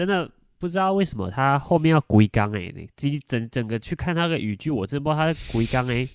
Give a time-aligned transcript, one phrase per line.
[0.00, 0.26] 真的
[0.58, 6.08] 不知道为什么他后面要鬼缸哎，你自己整整个去看他的语句，我真不知道他的归缸哎，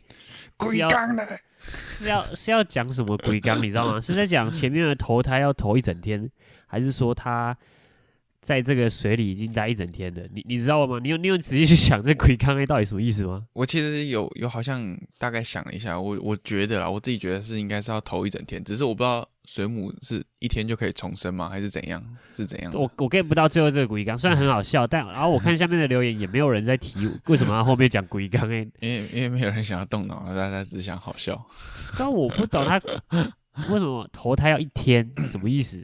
[0.57, 1.39] 龟缸的，
[1.87, 4.01] 是要是要讲什么鬼缸，你知道吗？
[4.01, 6.27] 是在讲前面的投胎要投一整天，
[6.65, 7.55] 还是说他
[8.41, 10.23] 在这个水里已经待一整天了？
[10.33, 10.97] 你你知道吗？
[10.99, 13.45] 你有你有仔细去想这鬼缸 A 到底什么意思吗？
[13.53, 22.03] 我其实有有好像大概想了一下，我我觉得啦，我自己觉得是应该是要投一整天，只是我不知道水母是一天就可以重生吗，还是怎样？
[22.33, 22.71] 是怎样？
[22.73, 31.45] 我我 get 不到最后这个龟缸，虽然很好笑，但然后我看下面的留言也没有人在提为什么要后面讲龟缸哎因为因为没有人想要动脑，大家只想好笑。
[31.97, 32.81] 但我不懂他
[33.69, 35.81] 为什么投胎要一天，什么意思？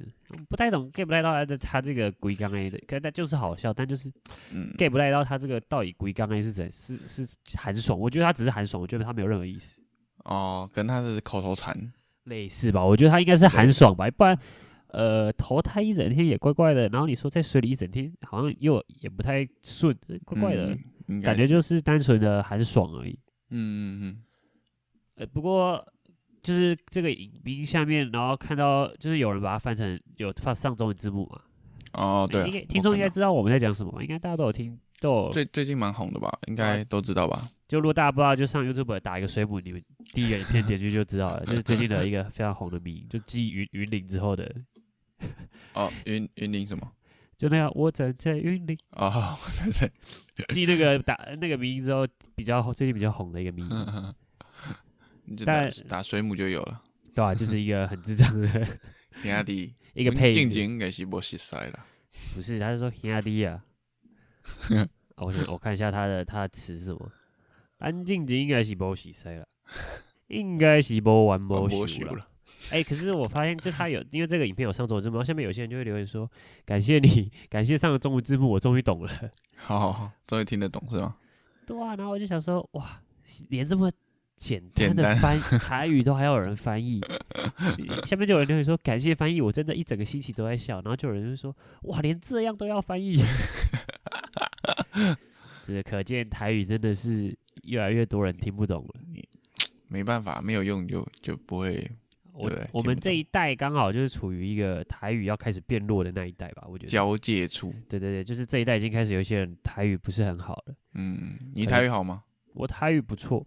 [0.49, 4.09] 不太懂，get 不太到他的他这个龟缸 A 的，可是他就是好笑，但就是
[4.53, 9.81] 嗯，get 不太到他这个到底龟缸 A 是怎是是寒爽，我觉得他只是寒爽，我觉得他没有任何意思，
[10.23, 11.75] 哦，跟他是口头禅，
[12.25, 12.85] 类似吧？
[12.85, 14.37] 我觉得他应该是寒爽吧，不然
[14.89, 23.17] 呃投胎一整天也怪怪的，然后你说在水里一整天好像又也不太顺，怪怪的，嗯，感觉就是单纯的寒爽而已。
[23.49, 24.23] 嗯嗯嗯
[25.15, 25.85] 呃，不过
[26.41, 31.41] 就是这个影评下面，然后看到就是有人把它翻成有发上中文字幕嘛，
[31.93, 35.29] 嗯，哦，对啊，应该听众应该知道我们在讲什么吧，应该大家都有听，都有。
[35.31, 37.49] 最最近蛮红的吧，应啊该都知道吧？
[37.71, 39.81] 就如果大家不知道，就上 YouTube 打一个水母，你们
[40.13, 44.53] 第一个影片点进去就知道了， 就是最近的一个非常红的迷，就继云云林之后的，
[45.73, 46.85] 哦，云云林什么？
[47.37, 49.37] 就那样我站在云林，哦，
[49.71, 49.89] 对
[50.35, 52.05] 对，继那个打那个名之后
[52.35, 53.63] 比较最近比较红的一个迷，
[55.23, 56.81] 你就打但打水母就有了。
[57.15, 58.47] 对吧、就是一个很智障的
[59.23, 61.85] 兄弟，一个配静音，静应该是无熟悉啦。
[62.35, 63.63] 不是，他是说兄弟啊。
[65.15, 67.11] 啊我想我看一下他的他的词是什么，
[67.81, 69.45] 安静静应该是无洗塞了，
[70.27, 72.27] 应该是无完无无休休了。
[72.69, 76.29] 哎、可是我发现，就他有，因为这个影片有上中文字幕，然后下面有些人就会留言说
[76.63, 79.09] ：“感谢你， 感谢上了中文字幕，我终于懂了。
[79.55, 81.15] 好好好，终于听得懂是吗？”
[81.65, 83.01] 对啊，然后我就想说，哇，
[83.49, 83.91] 连这么
[84.35, 87.01] 简单简单的翻台语都还有人翻译，
[88.05, 91.55] 下面就有人留言说：“感谢翻译，我真的一整个星期都在笑。”然后就有人就说
[91.89, 93.23] ：“哇，连这样都要翻译。
[95.63, 99.01] ”这可见台语真的是越来越多人听不懂了。
[99.87, 101.89] 没办法，没有用就就不会。
[102.33, 106.89] 我对我们这一代刚好就是处于一个台语要开始变弱的那一代吧，我觉得。
[106.89, 107.73] 交界处。
[107.89, 110.75] 对对对，就是这一代已经开始有一些人台语不是很好了。
[110.93, 112.23] 嗯，你台语好吗？
[112.53, 113.45] 我台语不错，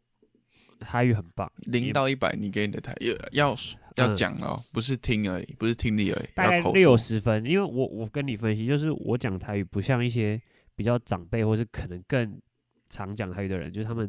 [0.80, 3.56] 台语很棒，零到一百，你给你的台语要
[3.96, 6.94] 要嗯讲哦，不是听而已，不是听力而已，大概六。
[6.94, 7.42] 十分。
[7.46, 10.38] 因为我我跟你分析，就是我讲台语不像一些
[10.76, 12.38] 比较长辈或是可能更
[12.94, 14.06] 常讲台语的人，就是他们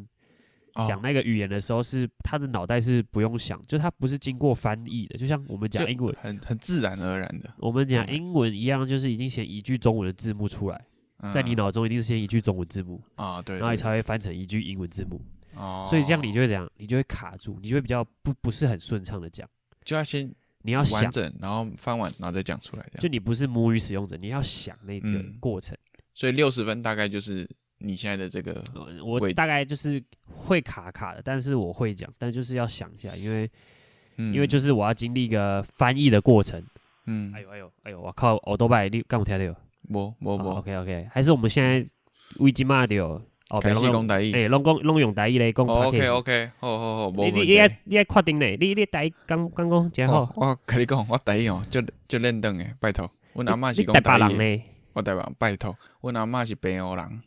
[0.76, 0.86] 哦。
[0.86, 10.86] 讲那个语言的时候是他的脑袋是不用想，就他不是经过翻译的，就像我们讲英文，很很自然而然的，我们讲嗯英文一样，就是已经写一句中文的字幕出来，
[11.34, 15.20] 在你嗯脑中一定是先一句中文字幕，啊，对，然后你才会翻成一句英文字幕，
[15.56, 16.70] 哦，所以这样你就会怎样？
[16.78, 19.50] 你就会卡住，你就会比较不不是很顺畅的讲，
[19.84, 20.32] 就要先
[20.62, 25.38] 你要想完，整，然后翻完，然后再讲出来，就你不是母语使用者，你要想那个嗯。
[25.40, 25.76] 过程。
[26.14, 33.50] 所以六十分大概就是你现在的这个，呃我大概就是会卡卡的，但是我会讲，但就是要想一下，因为、
[34.18, 36.64] 嗯，因为就是我要经历一个翻译的过程。
[37.08, 39.56] 嗯哎，呦哎呦哎呦，我靠，我都拜你干我听到。
[39.90, 41.86] 无无无，OK OK，还是我们现在
[42.38, 43.22] 危机嘛的哦，
[43.62, 44.32] 开始讲台语。
[44.34, 46.10] 哎，拢讲拢用台语来讲哦 OK。
[46.10, 47.70] OK，好好好，无问你你你。
[47.84, 48.48] 你爱确定呢？
[48.60, 50.34] 你你台语讲讲讲好。
[50.36, 53.08] 我跟你讲，我台语哦，就就认得的，拜托。
[53.34, 54.62] 阮阿嬷是讲台语？
[54.94, 55.78] 我台湾拜托。
[56.02, 57.22] 阮阿嬷是北欧人，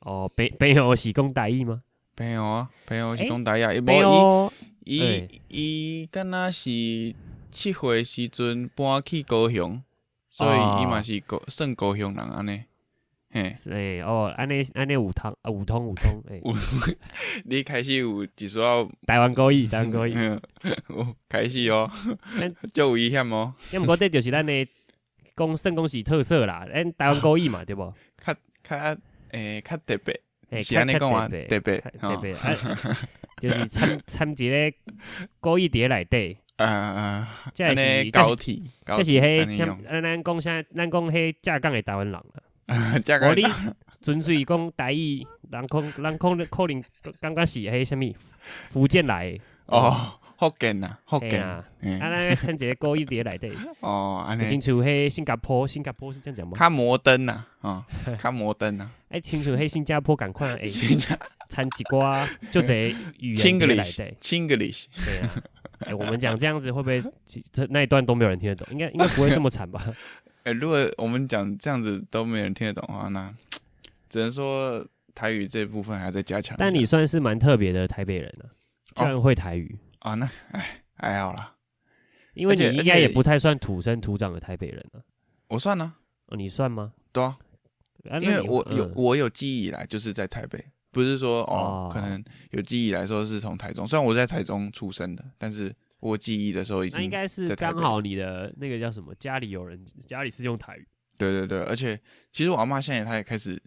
[0.00, 1.82] 哦，北北欧是讲台语吗？
[2.14, 3.72] 北欧啊，北欧是讲台语啊。
[3.74, 4.52] 伊无
[4.84, 6.70] 伊欸伊伊敢若是
[7.50, 9.82] 七岁时阵搬去高雄，
[10.30, 12.62] 所以伊嘛哦是高算高雄人安尼。
[13.32, 16.52] 嘿，是哎哦，安尼安尼有通啊五通有通哎，有
[17.44, 20.14] 你开始有一丝仔台湾国语台湾国语。
[21.28, 21.88] 开始哦
[22.40, 23.54] 咱， 就危险哦。
[23.72, 24.66] 因毋过这就是咱的
[25.36, 27.94] 讲算讲是特色啦，咱台湾国语嘛，对无？
[28.18, 28.96] 较较
[29.32, 32.16] 诶较特别，诶是安尼讲啊，特别较特。
[32.20, 32.56] 别，啊
[33.40, 34.76] 就是参参一个
[35.40, 42.20] 高一碟内底， 啊啊，这安是这是尼高体，高这是体迄安尼用像咱咱讲啥，咱讲迄浙江的台湾人
[43.22, 43.42] 我 你
[44.02, 46.82] 纯粹讲台语，人可人可能可能
[47.20, 48.14] 感觉是迄啥物
[48.68, 56.56] 福建来的，哦，福建啊，福建，嘿啊，嘿啊，咱掺一个国语碟来底， 哦，安有亲尼像迄新加坡，新加坡是这样讲吗？
[56.58, 57.84] 较摩登呐，哦，
[58.18, 61.14] 较摩登呐，哎，清楚迄新加坡赶快诶，新加
[61.50, 62.88] 掺一寡就这
[63.18, 63.82] 语言碟内底。
[63.82, 65.42] Chinglish，Chinglish，对啊，
[65.80, 67.02] 哎、我们讲这样子会不会
[67.52, 68.66] 这那一段都没有人听得懂？
[68.72, 69.84] 应该应该不会这么惨吧？
[70.44, 73.30] 哎、如果我们讲这样子都没人听得懂的话，那
[74.08, 74.82] 只能说
[75.14, 76.56] 台语这部分还在加强。
[76.58, 78.48] 但你算是蛮特别的台北人啊，
[78.96, 81.56] 居然会台语，啊，那哎还好啦，
[82.34, 85.00] 因为而且你应该也不太算土生土长的台北人啊。
[85.48, 85.94] 我算呢、
[86.26, 86.92] 哦，你算吗？
[87.12, 87.38] 对啊，
[88.20, 100.86] 因为我有、嗯我有记忆以来就是在台北，不是说哦哦可能有记忆以来说是从台中，虽然我在台中出生的，但是我记忆的时候已经那应该是刚好你的那个叫什么，家里有人，家里是用台语。
[101.18, 102.00] 对对对，而且
[102.32, 103.60] 其实我阿妈现在她也开始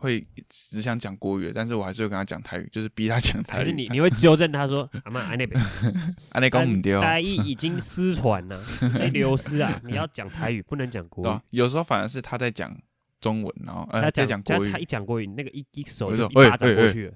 [0.00, 3.60] 会只想讲国语，但是我还是会跟他讲台语，就是逼他讲台语。
[3.60, 5.62] 还是你你会纠正他说阿妈，哎那边
[6.32, 8.58] 阿那讲唔对哦，台语已经失传了，
[8.94, 9.80] 会 流失啊！
[9.84, 12.74] 你要讲台语，不能讲国语啊。，有时候反而是他在讲
[13.20, 17.14] 中文，然后呃他在讲国语他他一，讲国语，那个一一手就就一巴掌过去了，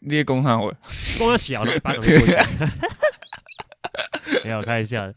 [0.00, 0.74] 你也讲上我，
[1.16, 2.44] 光小了一巴掌过去了。
[4.44, 5.14] 没有开玩笑的，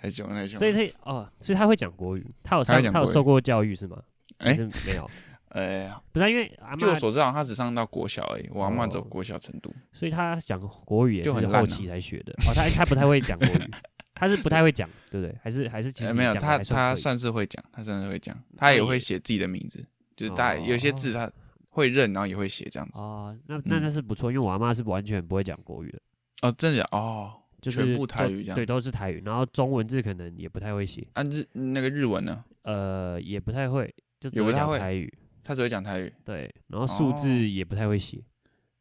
[0.00, 0.58] 太凶了太凶。
[0.58, 3.98] 所以他哦，所以他会讲国语，他有上他有受过教育是吗？
[4.38, 5.10] 还哎是没有？
[5.52, 8.88] 哎，不是啊因为阿妈，据我所知，好像她只上到国小而已，我阿妈哦。
[8.88, 9.74] 走国小程度。
[9.92, 11.60] 所以他讲国语也就是很烂啊。
[11.60, 12.32] 后期才学的。
[12.48, 13.70] 哦，他他不太会讲国语，
[14.14, 15.36] 他是不太会讲，对不对？
[15.42, 19.84] 还是还是其实呃没有，讲得她她还算算是会讲，他算是会讲，他也也会写自己的名字，
[20.16, 21.30] 就是大概有些字他
[21.68, 22.98] 会认，然后也会写这样子。
[22.98, 23.82] 哦，那那嗯。
[23.82, 26.00] 那是不错，因为我阿妈是完全不会讲国语的，
[26.42, 28.54] 哦，真的假哦，就是全部台都语这样。
[28.54, 34.78] 对，都是台语，然后中文字可能也不太会写，啊日那个日文呢，呃，也不太会，就只会也不太会。
[34.78, 35.12] 讲台语，
[35.42, 37.36] 她只会讲台语，对，然后数字哦。
[37.36, 38.22] 也不太会写，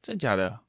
[0.01, 0.59] 真假的？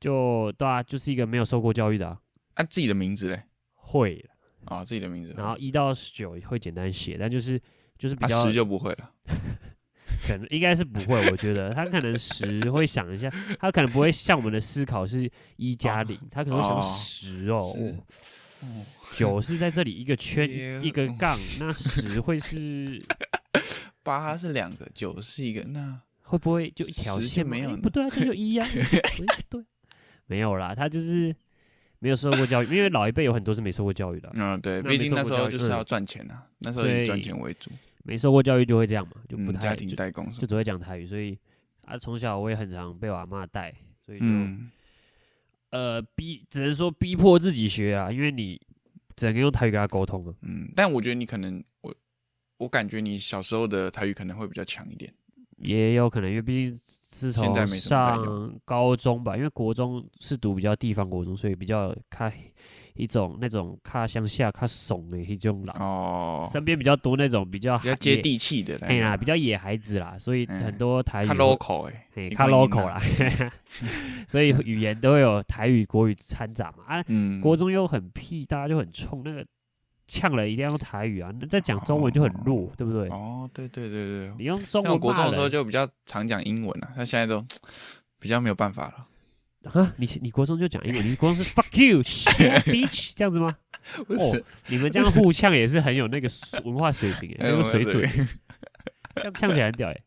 [0.00, 2.18] 就对啊，就是一个没有受过教育的、啊，
[2.54, 3.42] 按自己的名字嘞？
[3.74, 4.30] 会了，
[4.66, 7.60] 啊，自己的名字，然后一到九会简单写，但就是
[7.98, 9.10] 就是比啊较十就不会了。
[10.26, 11.72] 可能应该是不会，我觉得。
[11.72, 17.90] 他可能十会想一下， 他可能不会像我们的思考是一加零，他可能会想哦十哦，是。
[17.90, 23.00] 哦九是在这里一个圈天一个杠，那十会是
[24.08, 27.46] 八是两个，九是一个，那会不会就一条线？
[27.46, 28.82] 没有不对啊，这就一呀、 诶
[29.50, 29.64] 不对，
[30.26, 31.34] 没有啦，他就是
[31.98, 37.70] 没有受过教育，因为老一辈有很多是没受过教育的啊，嗯对，毕竟那时候就是要赚钱啊，那时候以赚钱为主，
[38.04, 41.38] 没受过教育就会这样嘛，就不嗯，太家庭就代工就只会讲台语，所以
[41.84, 43.74] 啊，从小我也很常被我阿妈带，
[44.04, 44.24] 所以就。
[44.24, 44.70] 嗯，
[45.70, 48.58] 呃，逼只能说逼迫自己学啊，因为你
[49.16, 50.34] 只能用台语跟他沟通了。
[50.42, 51.62] 嗯，但我觉得你可能
[52.58, 55.12] 我我感觉你小时候的台语可能会比较强一点。
[55.56, 62.32] 也有可能，因为毕竟自从上高中吧，因为国中是读比较地方国中，所以比较看
[62.94, 72.96] 一种那种看乡下看怂的一种人，哦，身边比较多那种比较比较接，地气的，哎呀，比较野孩子啦，所以嗯很多台语看 local 哎，嘿看 local 啊
[73.40, 73.52] 啦，
[74.28, 79.44] 所以语言都会有台语、国语掺杂嘛啊，嗯，国中又很屁，大家就很冲，那个
[80.08, 83.08] 呛了一定要用台语啊，那在讲中文就很弱，对不对？
[83.10, 87.44] 哦，对对对对，你用中那我文骂国中的时候就比较常讲英文啊，他现在都
[88.18, 89.06] 比较没有办法了。
[89.70, 93.54] 啊，你你国中就讲英文，你国中是 fuck you shit bitch 这样子吗？
[94.06, 98.02] 不哦，你们这样互呛也是很有那个水 文化水平，欸，那个水准，
[99.14, 100.00] 这样呛起来很屌哎。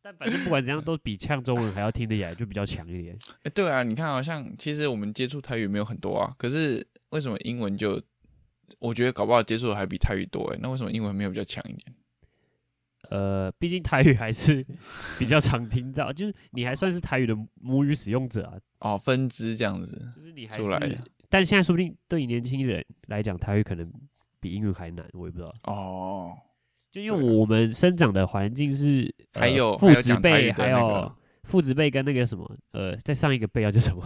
[0.00, 3.18] 但反正不管怎样，都比呛中文还要听得起来，就比较强一点。
[3.42, 8.00] 哎，对啊，你看，好像其实我们接触台语没有很多啊，可是为什么英文就？
[8.84, 11.96] 我觉得搞不好接触的还比泰语多哎，那为什么英文没有比较强一点？
[13.08, 14.62] 呃，毕竟台语还是
[15.18, 20.98] 比较常听到，就是你还算是台语的母语使用者啊，哦，分支这样子，就是你还是出来的，
[21.30, 23.90] 但现在说不定对于年轻人来讲，台语可能
[24.38, 25.54] 比英语还难，我也不知道。
[25.64, 26.36] 哦，
[26.90, 31.10] 就因为我们生长的环境是，呃还有父子辈，还有
[31.44, 34.02] 父子辈跟那个什么，呃，再上一个辈要叫什么？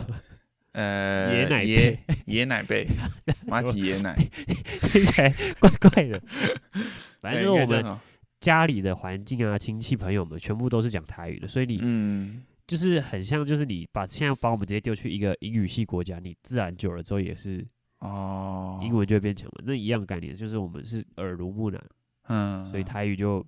[0.78, 2.86] 呃，爷奶爷爷奶辈，
[3.48, 4.14] 妈吉爷奶，
[4.92, 6.22] 听起来怪怪的。
[7.20, 7.98] 反正就是我们
[8.40, 17.66] 家里的环境啊、亲戚朋友们全部都是讲台语的，所以你嗯，就是很像，就是你把现在把我们直接丢去一个英语系国家，你自然久了之后也是
[17.98, 19.64] 哦，英文就会变强了。
[19.66, 21.84] 那一样概念，就是我们是耳濡目染，
[22.28, 23.44] 嗯，所以台语就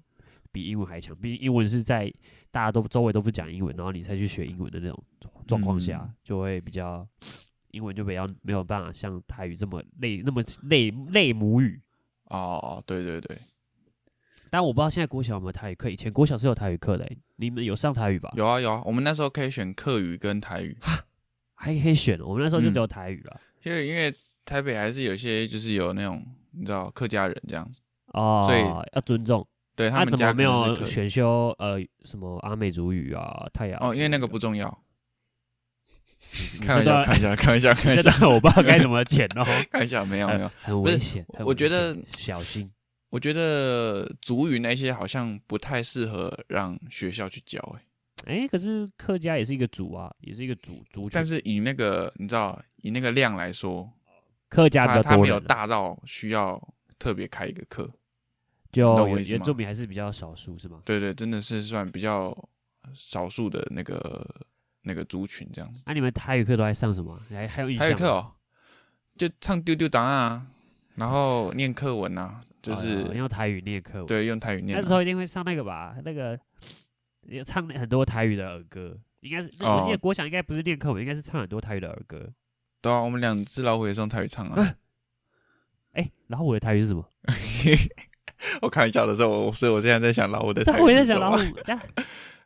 [0.52, 1.14] 比英文还强。
[1.16, 2.12] 毕竟英文是在
[2.50, 5.04] 大家都周围都不讲英文，然后你才去学英文的那种
[5.46, 7.06] 状况下，嗯就会比较
[7.70, 11.80] 英文就比较没有办法像台语这么类那么类类母语。
[12.24, 13.36] 哦，对对对，
[14.50, 18.32] 但我不知道现在国小有没有台语课，以前国小是有台语课的欸、你们有上台语吧？
[18.36, 20.76] 有啊有啊，我们那时候可以选客语跟台语，
[21.54, 23.40] 还可以选哦，我们那时候就嗯只有台语了。
[23.64, 24.14] 因为因为
[24.44, 27.80] 台北还是有些就是有那种你知道客家人这样子，
[28.12, 28.62] 哦，所以
[28.94, 29.44] 要尊重。
[29.80, 34.82] 对他们家怎么没有选修呃什么阿美族语啊、泰雅哦，因为那个不重要，
[36.60, 42.70] 你开玩笑，开玩笑，开玩笑， 开玩这笑，段我不知道 该怎么剪哦，开玩笑，没有没有很，危险，我觉得小心。
[43.08, 47.58] 我觉得族语那些好像不太适合让学校去教、
[48.26, 53.90] 欸，哎，可是客家也是一个族啊，也是一个族族群，但是以那个你知道，以那个量来说，
[54.48, 56.60] 客家的它它没有大到需要
[57.00, 57.90] 特别开一个课。
[58.72, 60.80] 就原原住民还是比较少数是吗？
[60.84, 62.36] 对对，真的是算比较
[62.94, 64.24] 少数的那个
[64.82, 65.82] 那个族群这样子。
[65.86, 67.20] 那、你们台语课都在上什么？
[67.30, 67.88] 还还有印象吗？
[67.88, 68.32] 还有课哦，
[69.16, 70.46] 就唱丢丢档案啊，
[70.94, 74.80] 然后念课文啊，就是、哦用台语念课文。，对用台语念、啊。
[74.80, 76.38] 那时候一定会上那个吧，那个
[77.22, 82.32] 有唱很多台语的儿歌，应该是、那我记得哦国小应该不是念课文，应该是唱很多台语的儿歌。
[82.80, 84.76] 对啊，我们两只老虎也是用台语唱啊。
[85.92, 87.04] 哎、然后我的台语是什么？
[88.62, 91.78] 我开玩笑的时候，我所以我现在在想老虎的 我也在想老虎，但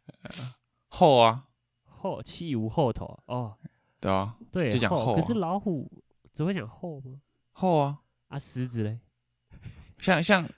[0.89, 1.45] 后啊，
[1.85, 3.19] 后气无后头。
[3.27, 3.57] 哦，
[4.01, 5.15] 对啊，对，就讲后。
[5.15, 5.21] 啊。
[5.21, 5.91] 可是老虎
[6.33, 7.19] 只会讲后吗？
[7.53, 7.99] 后啊，
[8.29, 8.99] 啊，狮子嘞，
[9.99, 10.49] 像像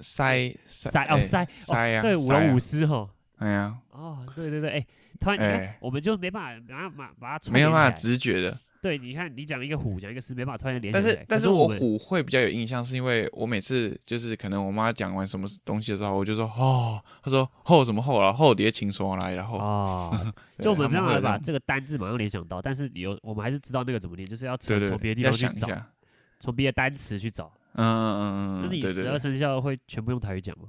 [0.00, 3.10] 塞塞塞哦哎塞塞呀、对，舞龙舞狮吼。
[3.36, 4.86] 哎呀，哦，对对对，哎、
[5.20, 5.78] 突然你看哎。
[5.80, 8.58] 我们就没办法，把把把它没有办法直觉的。
[8.84, 11.14] 对，你看你讲一个虎，讲一个狮，没办法突然联想起来。
[11.14, 20.14] 但是但是我虎会比较有印象，是因为我每次就是可能我妈讲完什么东西的时候，我就说哦，她说后什么后啊，后叠情说来，然后、 哦，
[20.58, 25.90] 对就我们没办法把这个单字马上联想到，但是有我们还是知道那个怎么念，就是要从从别的地要方去找，想一下，
[26.38, 27.50] 从别的单词去找。
[27.76, 30.68] 嗯嗯嗯嗯，那你对对对，十二生肖会全部用台语讲吗？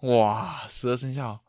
[0.00, 1.40] 哇，十二生肖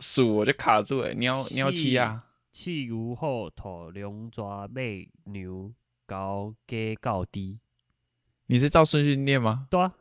[0.00, 2.25] 鼠我就卡住了，你要你要七啊，
[2.56, 4.80] 气如后头，龙爪马
[5.24, 5.70] 牛
[6.06, 7.60] 高鸡高低，
[8.46, 9.66] 你是照顺序念吗？
[9.68, 9.92] 对啊。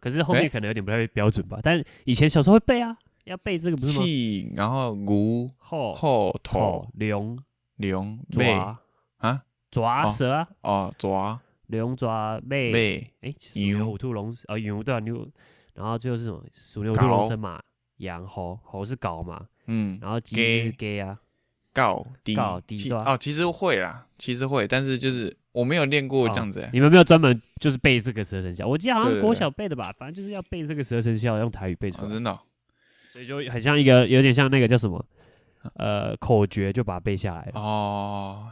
[0.00, 4.04] 可是后面可能有点不太标准吧，但是以前小时候会背啊，要背这个不是吗？
[4.06, 7.38] 气，然后牛后后头头龙
[7.76, 8.80] 龙背爪
[9.18, 9.30] 啊？
[9.30, 14.82] 哦爪蛇啊，哦爪龙爪马背哎，鼠牛牛虎兔龙啊牛。
[14.82, 15.28] 对啊牛，
[15.74, 16.42] 然后最后是什么？
[16.54, 17.62] 鼠牛虎兔龙狗生马，
[17.98, 21.20] 羊猴猴是狗嘛，嗯然后鸡是鸡鸡啊，
[21.78, 28.66] 高低对啊其哦，其实会啦，其实会，但是就是我没有练过哦这样子欸，你们没有专门就是背这个十二生肖？
[28.66, 32.40] 我记得好像是国小背的吧，反正就是要背这个十二生肖，用台语背出来，哦真的哦
[33.12, 35.04] 所以就很像一个有点像那个叫什么
[35.74, 37.52] 呃口诀，就把它背下来了。
[37.54, 38.50] 哦。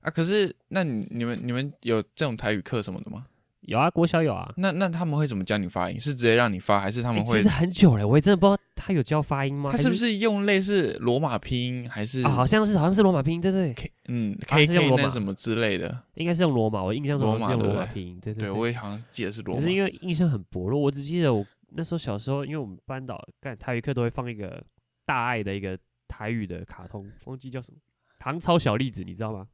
[0.00, 3.24] 啊，可是那你你们你们有这种台语课什么的吗？
[3.66, 4.52] 有啊，国小有啊。
[4.56, 5.98] 那那他们会怎么教你发音？
[5.98, 7.48] 是直接让你发，还是他们会欸其实？
[7.48, 9.70] 很久了，我也真的不知道他有教发音吗？
[9.70, 12.30] 他是不是用类似罗马拼音，还是啊？
[12.30, 16.02] 好像是好像是罗马拼音，对对，对 K 嗯啊 K 是用 K 罗马那什么之类的？
[16.14, 19.72] 应该是用罗马，我印象中是用罗马拼音，对对对，我也好像记得是罗马可是。
[19.72, 24.62] 因为印象很薄弱，我只记得我那时候小时候，因为我们班导干台语课都会放一个
[25.06, 27.78] 大爱的一个台语的卡通，忘记叫什么，
[28.18, 29.46] 唐朝小栗子，你知道吗？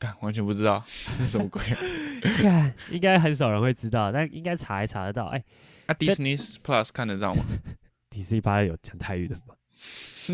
[0.00, 1.62] 干完全不知道是什么鬼
[2.42, 5.26] 干， 应该很少人会知道，但应该查也查得到。
[5.26, 5.44] 哎、
[5.86, 7.44] 啊！Disney Plus 看得到吗
[8.08, 9.54] ？d c 八有讲台语的吗？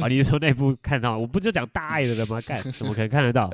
[0.02, 1.18] 啊， 你是说那部看到？
[1.18, 2.40] 我不就讲大爱的了吗？
[2.46, 3.52] 干，怎么可能看得到？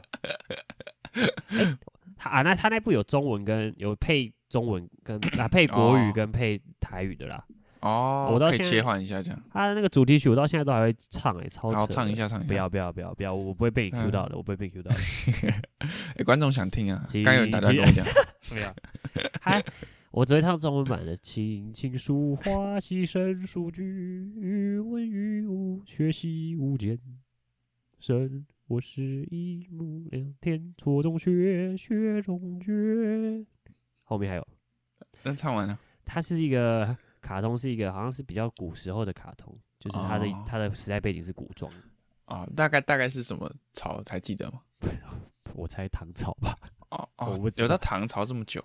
[1.15, 1.77] 哎
[2.17, 7.43] 他啊，那他那部有中文跟有配中文跟啊配国语哦跟配台语的啦。
[7.49, 11.93] 哦，可以我到现在切换一下这样，他的那个主题曲我到现在都还会唱哎、超扯好的。
[11.93, 12.47] 唱一下唱一下。
[12.49, 14.97] 不要不要不要不要，我不会被你 Q 到的，我不会被 Q 到的。
[16.17, 18.07] 哎，观众想听啊，请刚有人打电话跟我讲，
[18.49, 18.75] 不要，
[19.41, 19.63] 还
[20.13, 21.17] 我只会唱中文版的。
[21.17, 26.99] 琴棋书画戏声书句，语文语武学习无间。
[27.99, 33.45] 生我是一目两天，错中学，学中绝。
[34.05, 34.47] 后面还有，
[35.23, 41.73] 那唱完了，他是一个卡通，是一个好像是比较古时候的卡通，就是它的、哦它的时代背景是古装，
[42.27, 44.61] 哦，大概大概是什么朝还记得吗？
[45.55, 46.55] 我猜唐朝吧，
[46.91, 48.63] 哦哦 我不，知有到唐朝这么久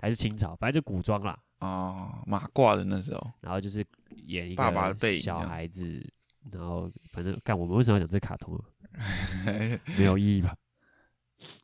[0.00, 1.38] 还是清朝，反正就古装啦。
[1.60, 3.86] 哦，马褂的那时候，然后就是
[4.26, 6.04] 演一爸爸的个小孩子，
[6.50, 8.64] 然后反正干我们为什么要讲这卡通啊？
[9.96, 10.56] 没有意义吧？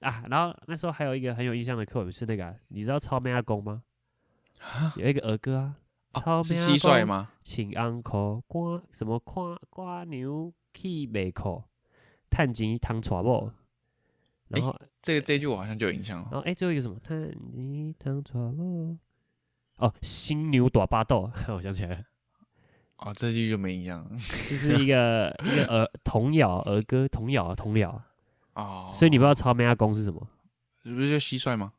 [0.00, 3.82] 啊，然后那时候还有一个很有印象的课文是那个啊、你知道超妹阿公吗？
[4.96, 5.76] 有一个儿歌啊，
[6.14, 6.54] 超是？
[6.54, 7.30] 蟋蟀吗？
[7.42, 11.64] 请 uncle 刮什么刮刮牛去美口，
[12.30, 13.50] 探钱汤传某。
[14.48, 16.28] 然后，这个这句我好像就有印象了。
[16.32, 16.98] 然后哎，最后一个什么？
[17.00, 18.96] 探钱汤传某。
[19.76, 22.04] 哦，新牛大巴豆，我想起来了。
[22.96, 24.10] 哦，这句就没印象了。
[24.10, 28.02] 就是一个一个儿童谣儿歌童谣啊童谣，
[28.54, 30.26] 哦，所以你不知道超妹阿公是什么？
[30.82, 31.72] 不是就蟋蟀吗？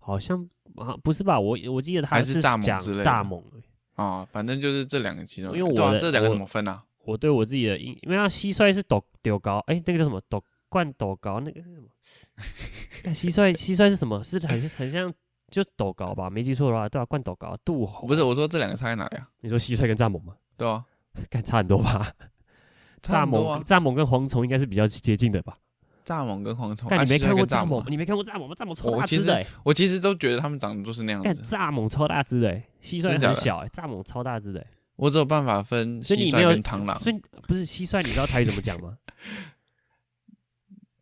[0.00, 1.38] 好像啊不是吧？
[1.38, 2.80] 我我记得他还是讲蚱
[3.22, 3.62] 蜢欸。
[3.96, 6.82] 哦，反正就是这两个其中，因为我这两个怎么分啊？
[7.04, 11.88] 我对我自己的印，因为它蟋蟀是斗丢高，哎，那个叫什么斗冠斗高，那个是什么？
[13.02, 14.22] 看 蟋蟀蟋蟀是什么？
[14.24, 15.12] 是很很像
[15.50, 19.28] 就斗高吧，没记错的话，对啊，灌斗高，杜猴不是，我说这两个差在哪里啊？
[19.40, 20.34] 你说蟋蟀跟蚱蜢吗？
[20.56, 20.84] 对啊，
[21.28, 22.12] 干差很多吧？
[23.02, 23.62] 蚱蜢。
[23.64, 25.58] 蚱蜢跟蝗虫应该是比较接近的吧？
[26.04, 27.84] 蚱蜢跟蝗虫，啊但你没看过蚱蜢？
[27.88, 28.54] 你没看过蚱蜢吗？
[28.54, 36.98] 蚱蜢超我其实大只的、欸，我其实都觉得他们长得都是那样干子，蚱蜢超大只的、欸，蟋蟀很小、欸，蚱蜢超大只的、欸，我只有办法分蟋蟀跟螳螂。
[36.98, 38.96] 所以不是蟋蟀，你知道台语怎么讲吗？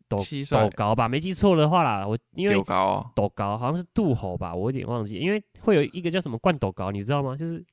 [0.09, 7.35] 斗斗蟋蟀高吧，没记错的话啦，我因为斗高哦，斗高好像是渡猴吧，我有点忘记，因为会有一个叫什么灌斗高，你知道吗？
[7.35, 7.63] 就是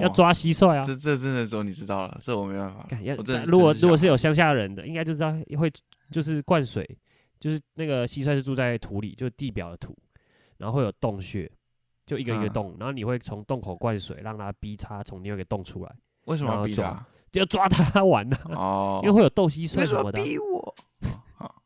[0.00, 0.82] 要抓蟋蟀啊。
[0.82, 3.14] 这这真的只有你知道了，这我没办法要。
[3.16, 5.70] 我真的如果如果是有乡下人的，应该就知道会
[6.10, 6.98] 就是灌水，
[7.38, 9.96] 就是那个蟋蟀是住在土里，就是地表的土，
[10.58, 11.50] 然后会有洞穴，
[12.06, 15.94] 就一个一个嗯洞，然后你会从洞口灌水，让它逼它从另外一个洞出来，
[16.26, 17.06] 为什么要逼它？
[17.30, 20.24] 就要抓它玩呢、哦，因为会有斗蟋为什么蟀什么的啊。
[20.24, 20.74] 逼我？
[21.36, 21.62] 好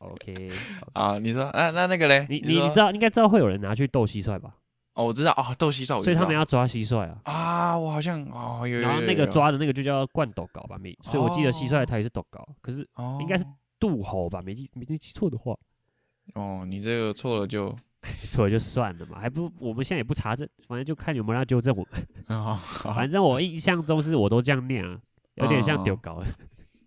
[0.12, 0.52] OK，
[0.92, 2.26] 啊，你说啊，那那个嘞？
[2.28, 4.56] 你你你知道应该知道会有人拿去斗蟋蟀吧？
[5.00, 7.18] 哦，我知道啊，斗蟋蟀所以他们要抓蟋蟀啊。
[7.24, 13.44] 啊，我好像哦有有有然后那个抓的那个就叫灌斗高吧，没，所以我记得蟋蟀的哦台语是斗高，可是哦应该是
[13.78, 15.56] 渡猴吧，没记没记错的话，
[16.34, 17.74] 哦，你这个错了就
[18.28, 22.38] 错了就算了嘛，还不我们现在也不查证，反正就看有没有纠正我们。
[22.38, 22.58] 哦
[22.94, 25.00] 反正我印象中是我都这样念啊，
[25.34, 26.22] 有点像哦丢高。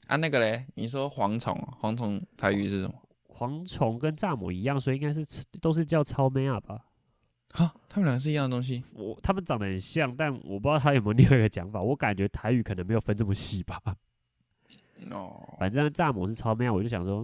[0.08, 2.93] 啊那个嘞，你说蝗虫，蝗虫台语是什么？
[3.36, 5.25] 蝗虫跟蚱蜢一样，所以应该是
[5.60, 6.79] 都是叫超妹啊吧？
[7.55, 11.79] 哈，他们俩是一样的东西我他们长得很像，但我不知道他有没有另外一个讲法。
[11.79, 13.79] 我感觉台语可能没有分这么细吧。
[15.12, 15.55] 哦。
[15.60, 17.24] 反正蚱蜢是超妹啊，我就想说，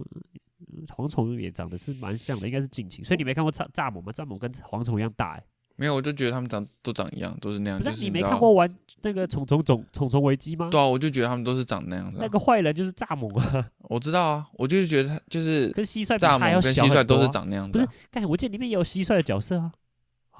[0.72, 3.04] 嗯蝗虫也长得是蛮像的，应该是近亲。
[3.04, 4.12] 所以你没看过蚱蚱蜢吗？
[4.12, 5.42] 蚱蜢跟蝗虫一样大、欸，
[5.74, 7.78] 没有，我就觉得他们长都长一样，都是那样。
[7.78, 8.72] 不是啊你没看过玩
[9.02, 10.68] 那个虫虫种虫虫危机吗？
[10.70, 12.20] 对啊，我就觉得他们都是长那样子啊。
[12.22, 17.02] 那个坏人就是蚱蜢啊，我知道啊，我就是觉得他就是跟蟋蟀比蚱蜢跟蟋蟀。
[17.02, 19.72] 都是长那样子不是看我记得里面也有蟋蟀的角色啊，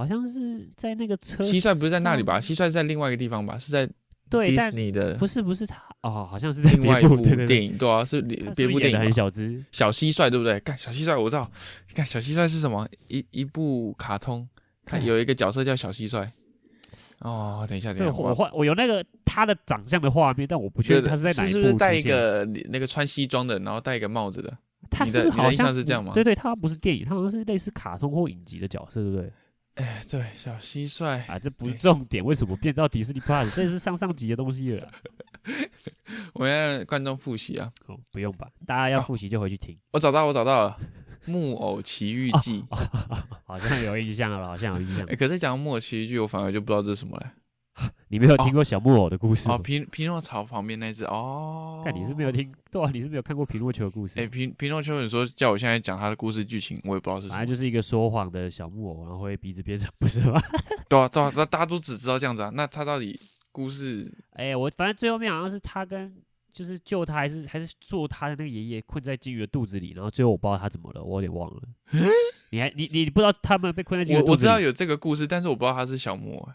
[0.00, 1.44] 好像是在那个车。
[1.44, 2.40] 蟋蟀不是在那里吧？？
[2.40, 3.58] 蟋蟀是在另外一个地方吧？
[3.58, 3.86] 是在
[4.30, 9.12] 对，迪但士尼的不是不是他哦，好像是在另外一部别部对对对，电影，对啊，是他别部电影很。
[9.12, 10.58] 小只，小蟋蟀对不对？
[10.60, 11.50] 看小蟋蟀我知道，
[11.94, 12.88] 看小蟋蟀是什么？
[13.08, 14.48] 一一部卡通，
[14.86, 16.26] 它有一个角色叫小蟋蟀。
[17.18, 24.56] 哦，等一下，等一下，我画我有那个他的长相的画面，但我不确定他是在哪一是部不是戴一个那个穿西装的，然后戴一个帽子的？
[24.90, 29.30] 他是是好像象是这样吗对对，他不是电影，他好像是类似卡通或影集的角色，对不对？
[29.74, 31.04] 哎，对，小蟋蟀。
[31.26, 33.50] 啊，这不是重点，为什么变到迪士尼 Plus？
[33.54, 34.90] 这是上上集的东西了啦。
[36.35, 37.72] 我要让观众复习啊！
[37.87, 40.76] 哦，不用吧，大家要哦复习就回去听，我找到，我找到了，
[41.33, 42.62] 《木偶奇遇记》
[43.46, 45.16] 好像有印象了，好像有印象哎，。
[45.16, 47.33] 可是讲到木偶奇遇记，我反而就不知道这是什么了。
[48.08, 49.58] 你没有听过小木偶的故事哦，吗？
[49.58, 54.26] 皮皮诺曹旁边那只哦，看你是没有听，对啊，你是没有看过皮诺丘的故事哎，。
[54.26, 57.36] 皮皮诺丘，你说叫我现在讲他的故事剧情，我也不知道是什么。
[57.36, 60.40] 反正就是一个说谎的小木偶，然后会鼻子变长，不是吗？
[60.88, 62.50] 对啊，对啊，大大家都只知道这样子啊。
[62.54, 63.18] 那他到底
[63.52, 66.12] 故事哎、我反正最后面好像是他跟
[66.52, 71.62] 就是救他，还是还是做他的那个爷爷困在金鱼的肚子里，然后最后我不知道他怎么了，我有点忘了。
[72.50, 74.48] 你还你你不知道他们被困在金鱼的肚子里？
[74.48, 76.48] 我我知道有这个故事，但是我不知道他是小木偶。
[76.48, 76.54] 哎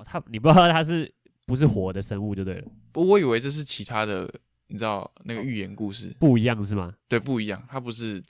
[0.00, 1.12] 哦他你不知道他是
[1.46, 4.32] 不是活的生物就对了，不我以为这是其他的，
[4.68, 6.94] 你知道那个寓言故事，不一样是吗？
[7.06, 8.22] 对，不一样，他不是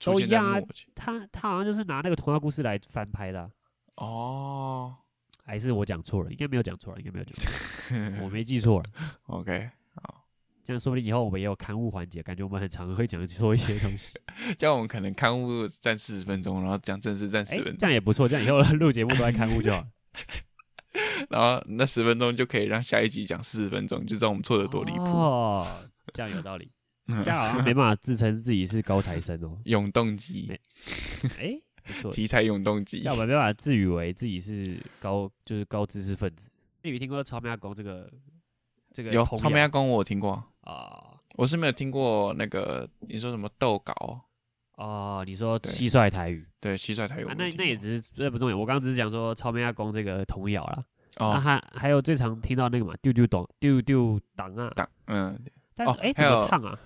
[0.00, 0.60] 出现在都一样啊
[0.94, 3.50] 他他好像就是拿那个童话故事来翻拍的啊、
[3.96, 4.96] 哦。
[5.44, 6.30] 还是我讲错了？
[6.30, 8.90] 应该没有讲错了，应该没有讲错， 我没记错了。
[9.28, 10.26] OK，好
[10.62, 14.12] 这样说不定以后我们也有刊物环节，感觉我们很常会讲错一些东西。
[14.58, 19.88] 这样我们可能刊物占四十分钟，然后讲正式占哎、十分钟这，样也不错，这样以后 录节目都在刊物就好了。
[21.28, 25.04] 然后那十分钟就可以让下一集讲四十分钟，就知道我们错的多离谱。
[25.04, 25.66] 哦，
[26.12, 26.70] 这样有道理。
[27.24, 29.58] 这样好像没办法自称自己是高材生哦。
[29.64, 30.60] 永动机没，
[31.40, 36.50] 哎、不错，题材永动机这样我们没办法自以为自己是高，就是高知识分子。
[36.82, 38.12] 你有听过超妹阿公这个
[38.92, 41.14] 这个有超妹阿公我有听过，啊？
[41.36, 44.20] 我是没有听过那个你说什么斗稿，
[44.76, 48.56] 哦，你说蟋蟀台语对蟋蟀台语那那也只是这不重要。
[48.58, 50.84] 我刚刚只是讲说超妹阿公这个童谣啦。
[51.18, 54.72] 啊，哦，还还有最常听到那个嘛，丢丢懂丢丢档啊。
[54.74, 55.32] 当嗯。
[55.34, 55.38] 哦
[55.78, 56.76] 但哎、怎么还有唱啊？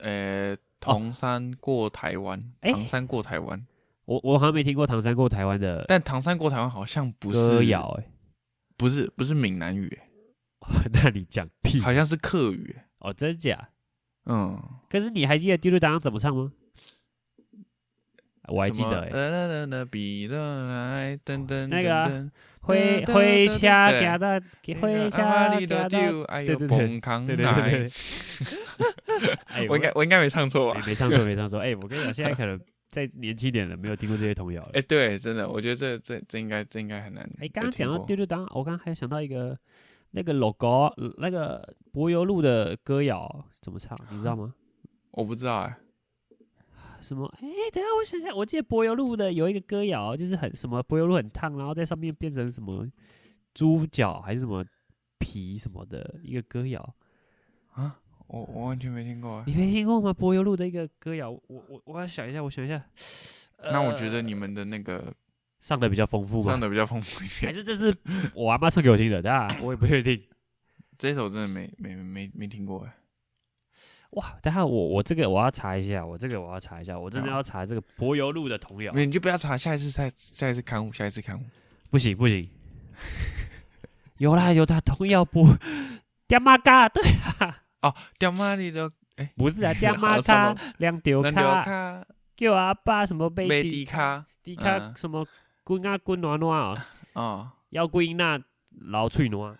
[0.00, 3.64] 呃，唐山过台湾，哎唐山过台湾，
[4.04, 8.10] 我我好像没听过唐山过台湾的但唐山过台湾好像不歌是谣哎、
[8.76, 9.96] 不是不是闽南语，
[10.92, 11.78] 那你讲屁。
[11.80, 13.68] 好像是客语，哦，真假？
[14.26, 16.50] 嗯，可是你还记得丢丢档怎么唱吗？
[18.48, 22.08] 我还记得哎、呃啦啦啦比了来噔噔那个啊。
[22.08, 22.30] 噔噔
[22.62, 27.90] 回噔对家给他给噔回阿家里的给他，丢，哎呦对对对蹦康对对对对来，
[29.48, 30.86] 哎我应该我应该没唱错吧哎？
[30.86, 34.70] 没唱错没唱错，哎，我跟你讲，现在可能再年轻点的没有听过这些童谣了。
[34.74, 37.28] 哎、对，真的，我觉得这这这应该这应该很难。
[37.40, 39.58] 哎，刚刚讲到丢丢丢当，我刚刚还想到一个
[40.12, 44.54] 那个 logo 呃那个柏油路的歌谣怎么唱，你知道吗？
[45.10, 45.76] 我不知道哎、
[47.02, 47.26] 什么？
[47.40, 52.86] 哎，等下我想想，我记得柏油路的有一个歌谣，就是很什么柏油路很烫，然后在上面变成什么
[53.52, 54.64] 猪脚还是什么
[55.18, 56.94] 皮什么的一个歌谣，
[57.72, 59.44] 啊，我我完全没听过、欸。
[59.46, 60.12] 你没听过吗？
[60.12, 62.82] 柏油路的一个歌谣，我我我要想一下，我想一下。
[63.70, 65.12] 那我觉得呃你们的那个
[65.60, 67.52] 上的比较丰富吧，上，的比较丰富一点还。
[67.52, 67.96] 是这是
[68.34, 69.22] 我阿妈唱给我听的？
[69.22, 70.20] 当然我也不确定。
[70.98, 72.94] 这首真的没没没没听过哎、
[74.12, 78.92] 哇，等下我我这个我要查一下，我这个我要查一下，我真的要查这个柏油路的童谣。
[78.92, 81.42] 没你就不要查，下一次再下一次刊物，下一次刊物。
[81.90, 82.48] 不行不行，
[84.18, 85.46] 有啦有他童谣不，
[86.26, 87.02] 爹妈嘎对
[87.40, 92.04] 啦，哦，掉妈你的哎，不是啊，爹妈 好卡唱两丢卡，
[92.36, 94.94] 叫阿爸什么贝贝迪迪卡迪卡嗯。
[94.96, 95.26] 什么
[95.64, 96.78] 滚啊滚暖暖哦，
[97.14, 97.50] 哦。
[97.70, 98.38] 要滚那
[98.88, 99.56] 老脆暖。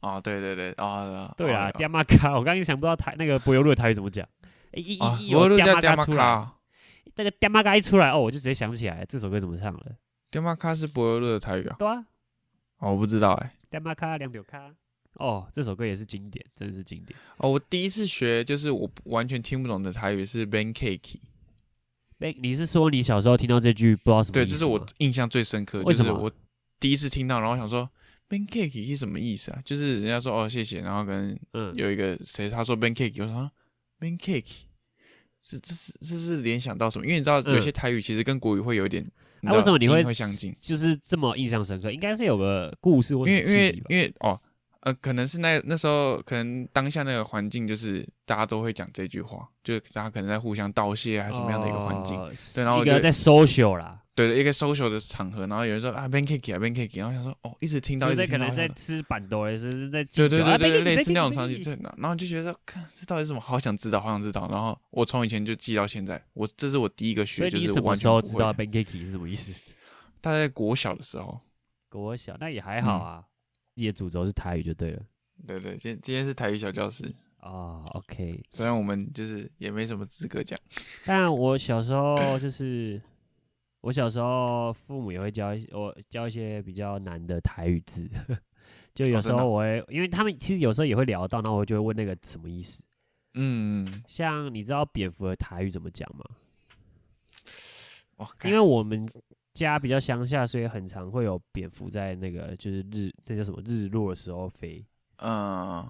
[0.00, 4.26] 哦，对对对啊，对啦，哦爹妈卡，我刚刚想不到台那个柏油路的台语怎么讲。
[4.72, 6.48] 诶一啊一，一有爹妈卡出来，
[7.16, 9.86] 那个爹妈卡一出来哦，我就直接想起来这首歌怎么唱了。
[10.30, 11.76] 掉妈卡是柏油路的台语啊？
[11.78, 12.04] 对啊，
[12.78, 13.52] 哦，我不知道哎。
[13.68, 14.72] 爹妈卡两丢卡。
[15.14, 17.18] 哦，这首歌也是经典，真的是经典。
[17.38, 21.16] 哦，我第一次学就是我完全听不懂的台语是 ban cake。
[22.20, 26.30] 哎，你是说你小时候听到这句不知道什么对，这是我印象最深刻的，为什么就是我
[26.78, 27.90] 第一次听到，然后想说
[28.30, 29.60] pancake 是什么意思啊？
[29.64, 33.50] 就是人家说哦谢谢，然后跟嗯，有一个谁他说 ban cake，我说啊
[33.98, 34.46] pancake
[35.42, 37.04] 是这是这是联想到什么？
[37.04, 39.04] 因为你知道有些台语其实跟国语会有一点，
[39.40, 40.54] 那、啊为什么你会会相近？
[40.60, 41.90] 就是这么印象深刻？
[41.90, 43.82] 应该是有个故事或因为因为？
[43.88, 44.40] 因为哦
[44.82, 52.18] 呃，可能是那那时候可能当下那个环境就是大家都会讲这句话，就是大家可能在互相道谢还是什么样的一个环境。
[52.18, 61.62] 哦对然后我就一个在 social 啦，对的，一个 social 的场合，然后有人说啊 pancake 啊 pancake，然后想说哦，一直听到，一直听到，在吃板豆，还是在对对对对，啊类似那种场景
[61.96, 64.48] 然后就觉得，看这到底是什么，好想知道，好想知道。
[64.50, 69.52] 然后我从以前就记到现在，我这是我第一个学，就是完什么时候全知道 pancake 是什么意思？
[70.20, 71.40] 大概在国小的时候，
[71.88, 73.00] 国小那也还好嗯。
[73.06, 73.24] 啊，
[73.74, 75.02] 自己的主轴是台语就对了。
[75.46, 78.42] 对对，今今天是台语小教室，哦，OK。
[78.50, 80.58] 虽然我们就是也没什么资格讲，
[81.06, 83.00] 但我小时候就是，
[83.82, 88.08] 我小时候父母也会教一我教一些比较难的台语字，
[88.94, 92.84] 就有时候我会，因为他们其实有时候也会聊到，然后我就会问那个什么意思。
[93.34, 96.24] 嗯，像你知道蝙蝠的台语怎么讲吗？
[98.16, 99.08] 哇，因为我们
[99.54, 104.84] 家比较乡下，所以很常会有蝙蝠在那个就是日那叫什么日落的时候飞，
[105.16, 105.88] 嗯，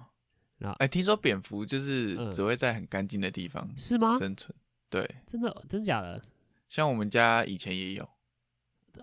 [0.59, 4.17] 然后哎，听说蝙蝠就是嗯只会在很干净的地方是吗？
[4.17, 4.55] 生存，
[4.89, 6.21] 对，真的真假的？
[6.71, 8.09] 像我们家以前也有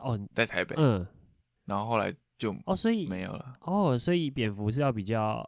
[0.01, 1.07] 哦，在台北，嗯，
[1.67, 5.47] 然后后来就哦，所以没有了，哦，所以蝙蝠是要比较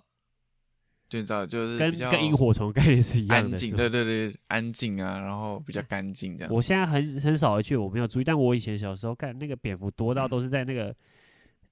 [1.08, 6.52] 就你知道就是跟跟萤火虫概念是一样的，安静，对对对，安静啊，然后比较干净这样。
[6.52, 10.94] 我现在很很少回去，我没有注意，但我以前小时候看那个蝙蝠多到都是在那个，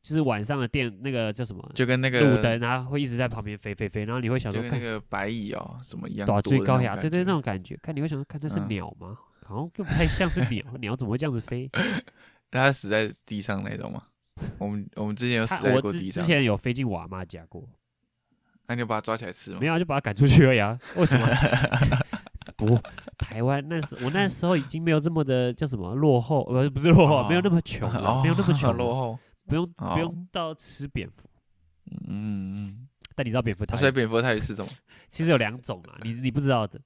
[0.01, 9.15] 就是晚上的电那个叫什么就跟那个路灯啊，会一直在旁边飞飞飞，然后你会想说看那个白蚁哦什么一样最高雅，对对，那种感觉，看你会想说看那是嗯鸟吗？
[9.49, 11.71] 好像又不太像是鸟， 鸟怎么会这样子飞？
[12.51, 14.03] 它死在地上那种吗。
[14.59, 17.67] 我们我们之前有死过地上，之前有飞进我阿妈家过，
[18.67, 19.67] 那你有把它抓起来吃吗没？
[19.67, 20.81] 有啊就把它赶出去了呀啊。
[21.01, 21.27] 为什么？
[22.57, 22.79] 不，
[23.19, 29.19] 台湾那时我那时候已经没有这么的叫什么落后，呃，不是落后，没有那么穷了，哦没有那么穷了，落后。
[29.47, 31.29] 不用哦不用到吃蝙蝠。
[31.91, 33.67] 嗯嗯但你知道蝙蝠嗯。
[33.67, 34.71] 台啊所以蝙蝠泰语是什么？
[35.09, 36.79] 其实有两种啊，你你不知道的，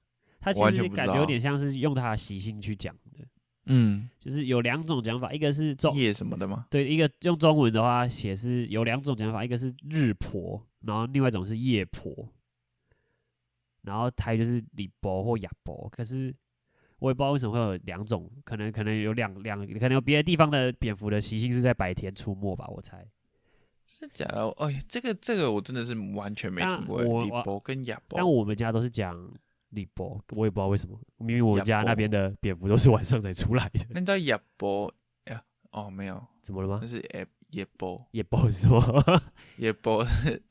[0.43, 3.25] 它其实感觉有点像是用他的习性去讲的，
[3.67, 6.65] 嗯，就是有两种讲法，一个是中夜什么的吗？
[6.69, 12.27] 对，一个用中文的话写是有两种讲法，一个是日婆，然后另外一种是夜婆，
[13.83, 16.35] 然后台语就是李婆或亚婆，可是
[16.99, 23.07] 我也不知道为什么会有两种，可能可能有两两，可能有别的地方的蝙蝠的习性是在白天出没吧，我猜。
[23.85, 24.49] 是假的？
[24.57, 27.05] 哎，这个这个我真的是完全没但听过欸。
[27.05, 29.31] 我李博跟亚博，但我们家都是讲
[29.73, 34.93] 李婆，我也不知道为什么，明明我们家那边的蝙蝠都是晚上才出来的，那你知道亚博
[35.25, 35.43] 呀？
[35.71, 36.87] 哦，没有，怎么了吗那？
[36.87, 38.81] 是夜夜博，也不好是吗？
[39.57, 40.41] 野博是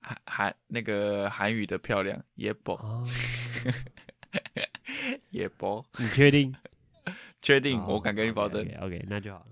[0.00, 3.06] 韩韩那个韩语的漂亮，夜博哦，
[5.30, 6.54] 野博，你确定？
[7.42, 7.82] 确定？
[7.86, 8.60] 我敢跟你保证。
[8.62, 9.44] OK OK，那就好，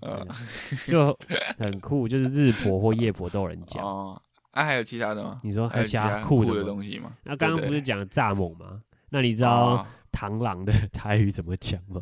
[0.87, 1.17] 就
[1.57, 3.83] 很酷，就是日婆或夜婆都有人讲。
[3.83, 5.41] 哦，啊，还有其他的吗？
[5.43, 6.63] 你说还有其其他他酷的？
[6.63, 7.11] 东西吗？
[7.23, 8.81] 那刚刚不是讲蚱蜢吗？
[9.13, 12.01] 那你知道哦螳螂的台语怎么讲吗？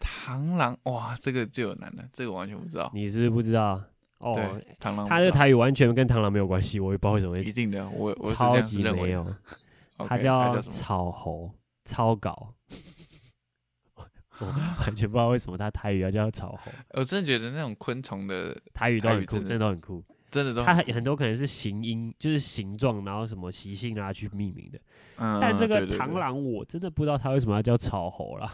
[0.00, 2.90] 螳螂，哇，这个就有难了，这个完全不知道。
[2.94, 3.82] 你是不是不知道？
[4.18, 4.34] 哦，
[4.80, 8.60] 螳螂不知道，他这个台语完全跟螳螂没有关系，我也不知道为什么会一定的，我我超。
[8.60, 9.24] 级没有
[9.98, 10.60] 它它叫？
[10.60, 11.52] 草猴
[11.84, 12.54] 超搞。
[14.40, 20.02] 我完全不知道为什么它台语要叫草猴， 我真的觉得那种昆虫的台语都很酷，真的真的都很酷。
[20.30, 24.78] 真的都它很多可能是形音，就是形状，然后什么习性啊去命名的。
[25.16, 28.50] 嗯，但这个对对对螳螂我真的不知道它为什么要叫草猴啦。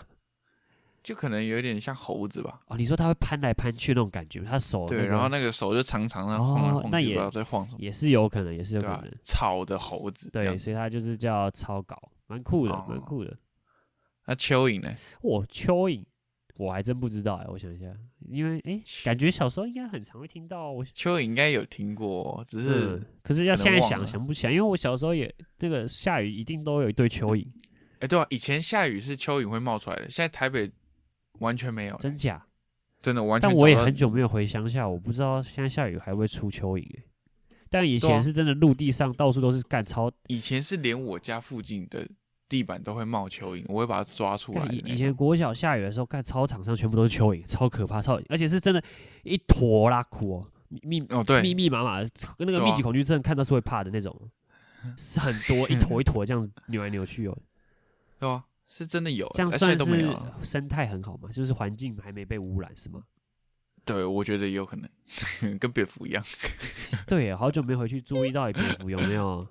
[1.02, 2.58] 就可能有点像猴子吧。
[2.66, 9.12] 哦，你说它会攀来攀去那种感觉，它手对，那个然后那个手就长长的晃来晃去，哦那也不知道在晃什么，也是有可能，也是有可能。？
[9.22, 10.64] 草的猴子，这对，样子。
[10.64, 13.32] 所以它就是叫草稿，蛮酷的，蛮哦酷的。
[14.26, 14.90] 那蚯蚓呢？
[15.22, 16.02] 哇，蚯蚓，
[16.56, 17.86] 我还真不知道哎，我想一下，
[18.28, 20.72] 因为哎，感觉小时候应该很常会听到。
[20.72, 27.46] 我蚯蚓应该有听过，只是嗯，可是要现在想想不起来，因为我小时候也那个下雨一定都有一堆蚯蚓，
[28.00, 30.70] 哎，对啊，以前下雨是蚯蚓会冒出来的，现在台北
[31.40, 32.46] 完全没有，真假？
[33.02, 33.48] 真的完全。
[33.48, 37.04] 但我也很久没有回乡下，我不知道现在下雨还会出蚯蚓哎。
[37.68, 42.08] 但以前是真的陆地上到处都是干超，以前是连我家附近的
[42.48, 48.82] 地板都会冒蚯蚓，我会把它抓出来以以前国小下雨的时候，看操场上全部都是蚯蚓，超可怕，超而且是真的，
[49.24, 52.00] 一坨拉苦哦，密密哦，对，密密麻麻
[52.38, 54.14] 那个密集恐惧症看到是会怕的那种，
[54.96, 57.36] 是很多 一坨一坨这样扭来扭去哦，
[58.20, 60.16] 对啊，是真的有，这样算是。
[60.42, 61.28] 生态很好嘛？
[61.32, 63.02] 就是环境还没被污染是吗？
[63.84, 66.24] 对，我觉得也有可能跟蝙蝠一样。
[67.06, 69.46] 对，好久没回去注意到底蝙蝠有没有。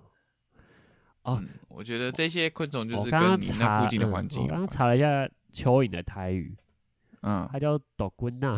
[1.26, 4.44] 哦嗯，我觉得这些昆虫就是跟你那附近的嗯环境。
[4.44, 6.56] 我刚刚查了一下蚯蚓的台语，
[7.22, 8.56] 嗯，它叫斗滚娜，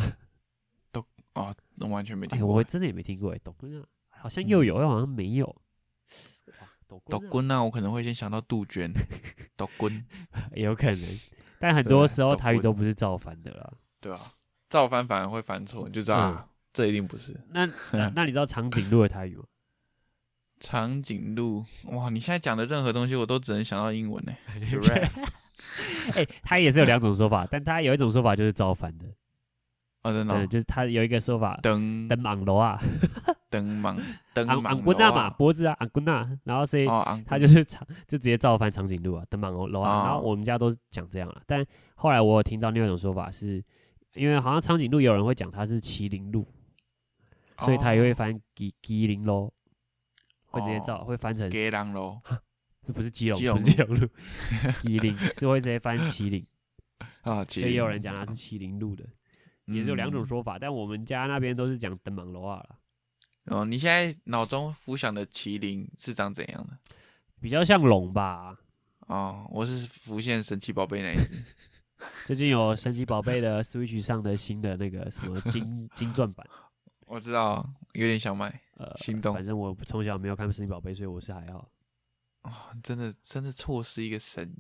[1.34, 2.64] 哦，那完全没哎，听过我。
[2.64, 5.46] 真的也没听过哎，斗滚娜好像又有，又好像没有。
[5.48, 8.92] 哇斗棍呐，我可能会先想到杜鹃。
[9.56, 10.06] 斗棍，
[10.54, 11.20] 也有可能，
[11.60, 13.74] 但很多时候台语都不是照翻的啦。
[14.00, 14.34] 对啊？
[14.70, 17.40] 照翻反而会翻错，你就知道这一定不是。
[17.50, 19.44] 那那 那你知道长颈鹿的台语吗？
[20.60, 22.10] 长颈鹿，哇！
[22.10, 24.34] 你现在讲的任何东西，我都只能想到英文呢。
[26.16, 29.06] 哎、它也是有两种说法，但它有一种说法就是造反的，
[30.04, 32.80] 哦，真的就是它有一个说法，灯登莽楼啊，
[33.50, 33.98] 灯芒
[34.34, 39.82] 灯昂芒昂棍娜嘛，脖子啊，昂棍娜，然后所以哦，昂它就是长，就直接造反长颈鹿啊，登莽楼。
[39.82, 40.22] 啊，然后哦。
[40.24, 41.66] 我们家都是讲这样了，但
[41.96, 43.64] 后来我有听到另外一种说法是，
[44.14, 46.48] 因为好像长颈鹿有人会讲它是麒麟鹿，
[47.60, 49.52] 所以它也会翻麒麒麟喽，
[50.48, 52.22] 会直接照，会翻成给狼喽，
[52.94, 54.08] 不是基隆，不是基隆路，
[54.82, 56.46] 麒麟是会直接翻麒麟，
[57.24, 59.06] 啊，所以也有人讲它是麒麟路的，
[59.66, 62.76] 也是有两种嗯说法，但我们家那边都是讲登芒楼啊啦，
[63.46, 66.78] 哦，你现在脑中浮想的麒麟是长怎样的？
[67.40, 68.58] 比较像龙吧。
[69.08, 71.36] 哦，我是浮现神奇宝贝那一只。
[72.26, 76.46] 最近有神奇宝贝的 Switch 上的新的那个什么金金钻版，
[77.08, 78.62] 我知道，有点想买。
[78.78, 81.68] 呃，心动反正我从小没有看神奇宝贝，所以我是还好。
[82.44, 82.52] 哦，
[82.84, 84.56] 真的真的错失一个神。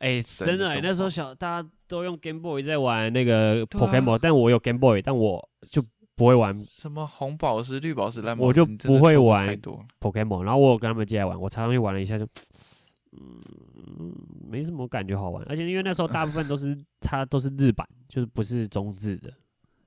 [0.00, 5.82] 哎、神真的、那时候小大家都用 Game Boy 在玩那个 Pokemon，、但我有 Game Boy，但我就
[6.16, 9.56] 不会玩什么红宝石、绿宝石、蓝宝石，我就不会玩。
[10.00, 12.26] Pokemon，然后我有跟他们借来玩，我常常去玩了一下就，
[13.12, 14.12] 嗯，
[14.50, 19.32] 没什么感觉好玩，而且因为那时候大部分都是 它都是日版，就是不是中字的，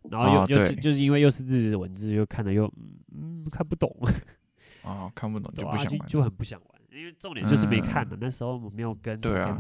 [0.10, 2.72] 然后又、又就就是因为又是日文字，又看的又
[3.14, 3.90] 嗯看不懂，
[4.84, 6.00] 哦，看不懂就不想玩。
[6.00, 9.60] 就就很不想玩，因为重点就是没看嗯，那时候我没有跟对啊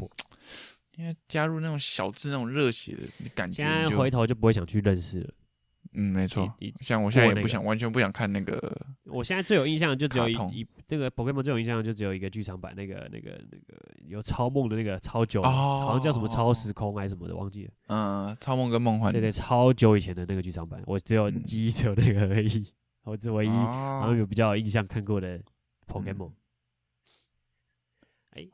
[0.95, 3.01] 因为加入那种小智那种热血的
[3.36, 5.29] 感觉，现在回头就不会想去认识了。
[5.99, 6.47] 嗯，没错。
[6.81, 8.71] 像我现在也不想，完全不想看那个
[9.05, 17.71] 我现在最有印象就只有一那个 Pokemon 最有印象就只有一个剧场版，那个那个那个有超梦的那个超久的，好像叫什么超时空还是什么的，忘记了。
[17.88, 19.12] 嗯，超梦跟梦幻。
[19.12, 22.71] 对对，超久以前的那个剧场版，我只有嗯记忆只有那个而已，
[23.03, 25.41] 我只唯一好像哦，有比较有印象看过的
[25.88, 26.31] Pokemon。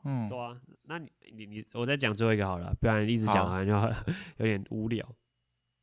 [0.04, 5.06] 嗯对啊，那你你你，我再讲最后一个好了，不然一直讲好好像就 有点无聊。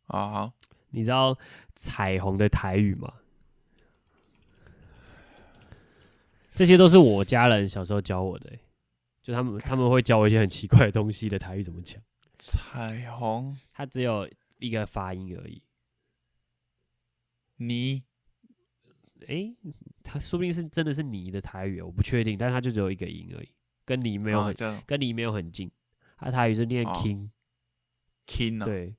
[0.07, 0.53] 好好，
[0.91, 1.37] 你知道
[1.75, 3.13] 彩虹的台语吗？
[6.53, 8.59] 这些都是我家人小时候教我的欸、
[9.23, 11.99] 就他们他们会教我一些很奇怪的东西的台语怎么讲，
[12.37, 15.63] 彩虹它只有一个发音而已。
[17.55, 18.03] 你
[19.27, 19.55] 诶、
[20.03, 23.49] 它说不定是真的是你的台语，我不确定，但它就只有一个音而已，
[23.85, 25.71] 跟你没有很、啊跟你没有很近。
[26.17, 27.29] 它台语是念哦 king，、
[28.27, 28.95] king 啊对，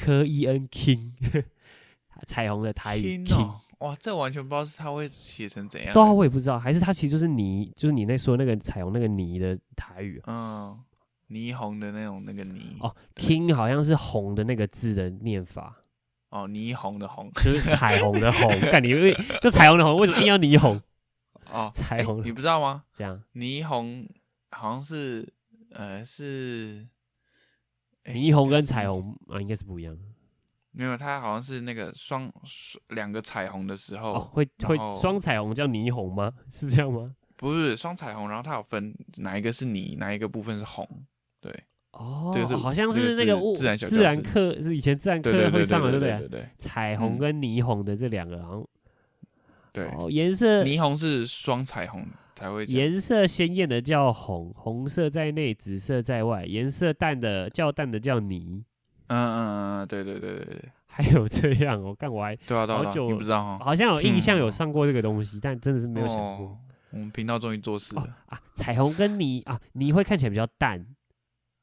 [0.00, 1.12] 科伊恩 king，
[2.26, 3.42] 彩虹的台语 king king。
[3.44, 5.92] 哦，哇，这完全不知道是他会写成怎样。
[5.92, 10.84] 对啊，我也不知道，还是他其实就是泥，就是你那说那个彩虹那个泥的台语啊、嗯，
[11.30, 15.76] 霓虹的那种那个霓哦，king 好像是红的那个字的念法，
[16.30, 18.48] 哦，霓虹的虹就是彩虹的红。
[18.70, 20.80] 看你因为就彩虹的红，为什么硬要霓虹？
[21.50, 22.84] 哦，彩虹你不知道吗？
[22.92, 24.06] 这样，霓虹
[24.50, 25.26] 好像是
[25.72, 26.88] 呃是诶
[28.04, 29.96] 霓虹跟彩虹啊，应该是不一样。
[30.72, 36.32] 没有，它好像是那个双双两个彩虹的时候，哦，会会双彩虹叫霓虹吗？
[36.50, 37.14] 是这样吗？
[37.36, 40.86] 不是双彩虹，然后它有分哪一个是霓，哪一个部分是红，
[41.40, 41.52] 对
[41.92, 46.28] 哦，这个是好像是是那个物自然小自然课是以前自然课会上的，对对不对？
[46.28, 48.68] 对对彩虹嗯跟霓虹的这两个然后
[49.72, 58.64] 对，哦，颜色霓虹是双彩虹才会颜色鲜艳的叫红，红色在内，紫色在外；颜色淡的较淡的叫泥。
[59.08, 63.64] 嗯嗯嗯，对对对对对，还有这样哦，干我还对啊对啊好久你不知道哈？
[63.64, 66.46] 好像有印象有嗯上过这个东西，但真的是没有想过。
[66.46, 66.58] 哦。
[66.92, 70.84] 我们频道终于做事哦了，啊，彩虹跟泥啊，泥会看起来比较淡，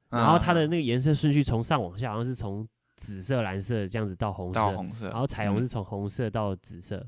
[0.10, 5.62] 然后它的嗯那个颜色顺序从上往下，好像是从紫色、蓝色这样子到红色，到红色，然后彩虹嗯。
[5.62, 7.06] 是从红色到紫色，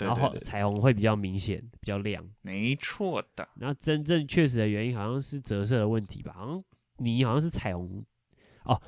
[0.00, 2.24] 对然后对对，彩虹会比较明显、比较亮。
[2.42, 6.64] 没错的，然后真正确实的原因好像是折射的问题吧，好像
[6.96, 8.04] 你好像是彩虹
[8.64, 8.80] 哦，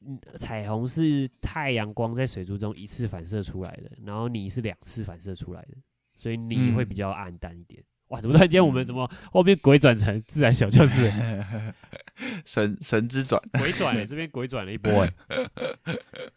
[0.00, 5.76] 嗯彩虹是太阳光在水珠中一次反射出来的，然后你是两次反射出来的，
[6.16, 7.82] 所以你会比嗯较暗淡一点。
[8.08, 11.08] 哇，怎么突然间我们怎么后面鬼转成自然小教室？
[12.44, 15.12] 神神之转，鬼转了， 这边鬼转了一波哎。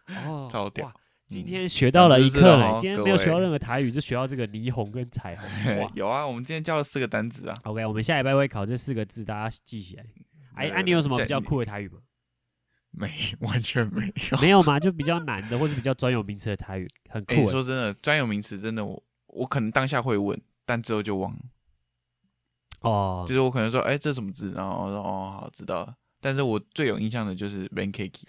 [0.27, 0.93] 哦，超屌哇！
[1.33, 5.49] 今嗯天学到了一长知识了今天各没有学到任何台语，就学到这个霓虹跟彩虹。
[5.95, 10.05] 有啊，我们今天教了四个单字啊，OK，我们下礼拜会考这四个字，大家记起来。
[10.55, 11.99] 哎，啊，对对你有什么比较酷的台语吗？
[12.91, 14.37] 没完全没有。
[14.39, 14.77] 没有吗？
[14.81, 17.51] 就比较难的，或是比较专有名词的台语，很哎、酷欸。
[17.51, 21.39] 说真的，专有名词真的我我可能当下会问，但之后就忘了。
[22.81, 24.51] 哦就，是我可能说，哎、这什么字？
[24.51, 25.95] 然后我说，哦，好，知道了。
[26.21, 28.21] 但是我最有印象的就是 pancake，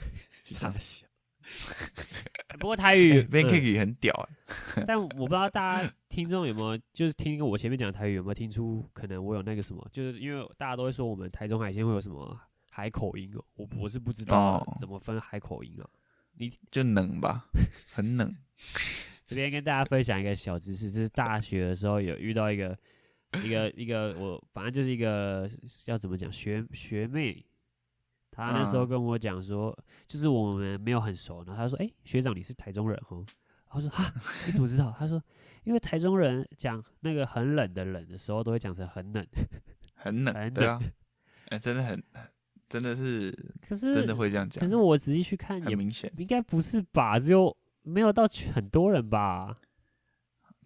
[0.44, 1.03] 傻笑。
[2.58, 4.36] 不过台语哎 pancake 很屌哎、
[4.76, 12.38] 嗯 但我不知道大家听众有没有，就是听我前面讲的台语有没有听出，可能我有那个什么，就是因为大家都会说我们台中海鲜会有什么
[12.70, 15.88] 海口音哦，我我是不知道哦怎么分海口音啊。
[16.36, 17.46] 你就冷吧，
[17.92, 18.34] 很冷。
[19.24, 22.76] 这边跟大家分享一个小知识，就是大学的时候有遇到一个
[23.44, 25.48] 一个一个我反正就是一个
[25.86, 27.44] 要怎么讲学学妹，
[28.34, 29.76] 她那时候嗯跟我讲说，
[30.08, 33.24] 就是我们没有很熟，然后他说：“哎、学长你是台中人哦。”
[33.70, 34.12] 然后说：“哈，
[34.46, 35.22] 你怎么知道？”他说
[35.62, 39.24] ：“因为台中人讲那个很冷的冷的时候，都会讲成很冷。
[39.94, 40.80] 很冷，很对啊，
[41.50, 42.02] 哎、真的很，
[42.68, 43.30] 真的是，
[43.66, 46.12] 可是真的会这样讲，可是我仔细去看也很明显。
[46.18, 47.18] 应该不是吧？
[47.18, 49.56] 只有没有到很多人吧？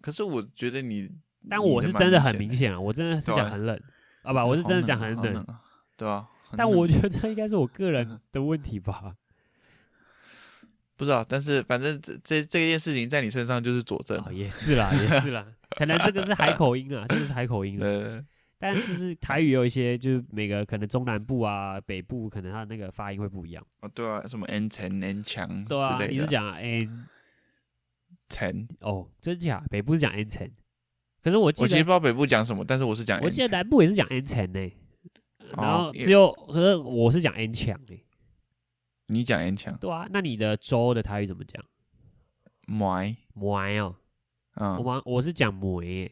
[0.01, 1.09] 可是我觉得你，
[1.49, 3.79] 但我是真的很明显啊，我真的是讲很冷
[4.23, 5.45] 啊，不，我是真的讲很冷
[5.95, 6.27] 对啊。
[6.49, 9.15] 很但我觉得这应该是我个人的问题吧。
[10.97, 14.33] 不知道，但是反正这这这件事情在你身上就是佐证哦，。
[14.33, 17.87] 也是啦，也是啦， 可能这个是海口音啊，这个是海口音了。
[17.87, 18.25] 呃，
[18.59, 23.65] 但就是台语有一些，就是每个可能中南部啊、北部，可能它的那个发音会不一样。
[23.79, 27.05] 哦，对啊，什么 N 城 N 强对啊，你是讲 n
[28.27, 28.67] 城？
[28.81, 29.63] 哦，真假？
[29.69, 30.51] 北部是讲 n 城，
[31.23, 33.17] 可是我记得我其实不知道北部讲什么，但是我是讲。
[33.21, 34.69] 我记得南部也是讲 n 城呢。
[35.57, 38.03] 然后只有，可是我是讲 n 强诶。
[39.11, 41.65] 你讲 N 强，对啊，那你的州的台语怎么讲？
[42.67, 43.95] 麦，梅哦，
[44.53, 46.11] 我嗯，们我是讲梅耶，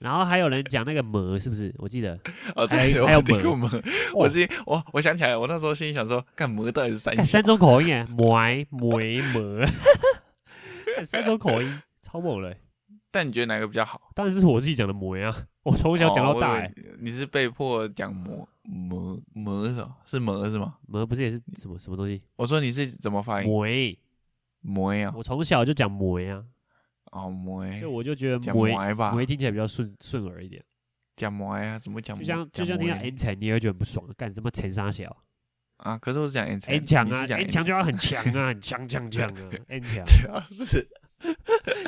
[0.00, 1.74] 然后还有人讲那个么，是不是？
[1.78, 2.12] 我记得
[2.54, 9.64] 哦，还对，有还有门我听过门，我是我我想起来，我那时候心里想说，干魔到底是三三种口音耶， 梅梅么，
[11.06, 12.60] 三种口音超猛了耶。
[13.10, 14.10] 但你觉得哪个比较好？
[14.14, 16.66] 当然是我自己讲的梅啊，我从小讲到大哎。
[16.66, 19.96] 哦我以为你是被迫讲魔魔魔是什么？
[20.06, 20.76] 是魔是吗？
[20.86, 22.22] 魔不是也是什么什么东西？
[22.36, 23.48] 我说你是怎么发音？
[23.48, 23.66] 魔，
[24.62, 26.42] 魔呀，我从小就讲魔呀，
[27.12, 30.62] 哦魔，所以我就觉得魔吧，魔听起来比较顺顺耳一点。
[31.16, 32.16] 讲魔啊，怎么讲？
[32.18, 35.14] 就像就像听到魔 N 强，你也会觉得很不爽，干什么陈沙小
[35.78, 40.88] 啊，可是我是讲 N 层 N 强啊讲，N 强就要很强啊， 很强强强啊，N 强主要是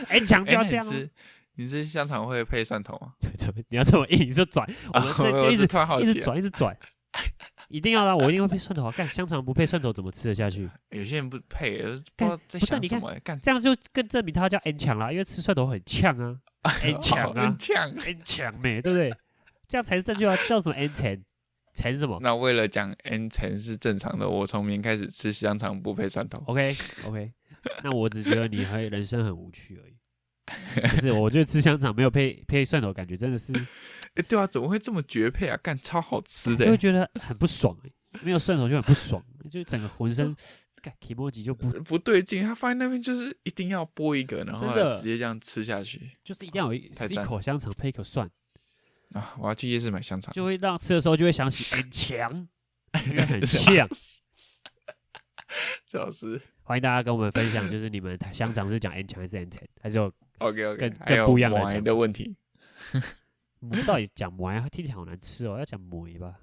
[0.09, 0.87] N 强就哎，要这样
[1.57, 3.13] 你是香肠会配蒜头吗？
[3.39, 6.77] 怎么你要这么硬，你就转， 我们这就一直一直转，一直转，
[7.69, 8.93] 一定要啦，我一定会配蒜头啊！
[8.97, 10.69] 干香肠不配蒜头怎么吃得下去？
[10.91, 16.39] 有些人不配，不知干道在想什么欸，干这样就更证明他叫 N 强啦，因为吃蒜头很呛啊
[16.83, 17.91] ，N 强啊很呛。
[18.07, 19.13] ，N 强妹，对不对？
[19.69, 20.37] 这样才是正确啊！
[20.49, 21.23] 叫什么 N 层？
[21.75, 26.43] 层什么那为了讲 N 层是正常的，我从明天开始吃香肠不配蒜头。
[26.47, 26.77] ？OK
[27.07, 27.33] OK，
[27.83, 29.92] 那我只觉得你还人生很无趣而已。
[30.97, 33.53] 就是我觉得吃香肠没有配配蒜头，感觉真的是
[34.15, 35.57] 哎，对啊，怎么会这么绝配啊？
[35.63, 37.93] 干超好吃的欸，就会觉得很不爽、欸，
[38.23, 40.35] 没有蒜头就很不爽，就整个浑身
[40.83, 48.29] 干 o j i 就不不对劲，他放在那边就是一定要剥一个，然后直接这样吃下去就是一定要有一吃一口香肠配一口蒜，
[49.13, 49.35] 啊！
[49.39, 52.49] 我要去夜市买香肠，就会让吃的时候就会想起很强，
[52.93, 53.89] 很呛。
[55.93, 62.35] 最好是欢迎大家跟我们分享，就是你们香肠是讲 N 强还是 N 10，还是有 OK OK，更更不一样的馍讲的问题，
[63.61, 64.67] 馍到底讲馍啊？
[64.71, 66.41] 听起来好难吃哦，要讲馍吧？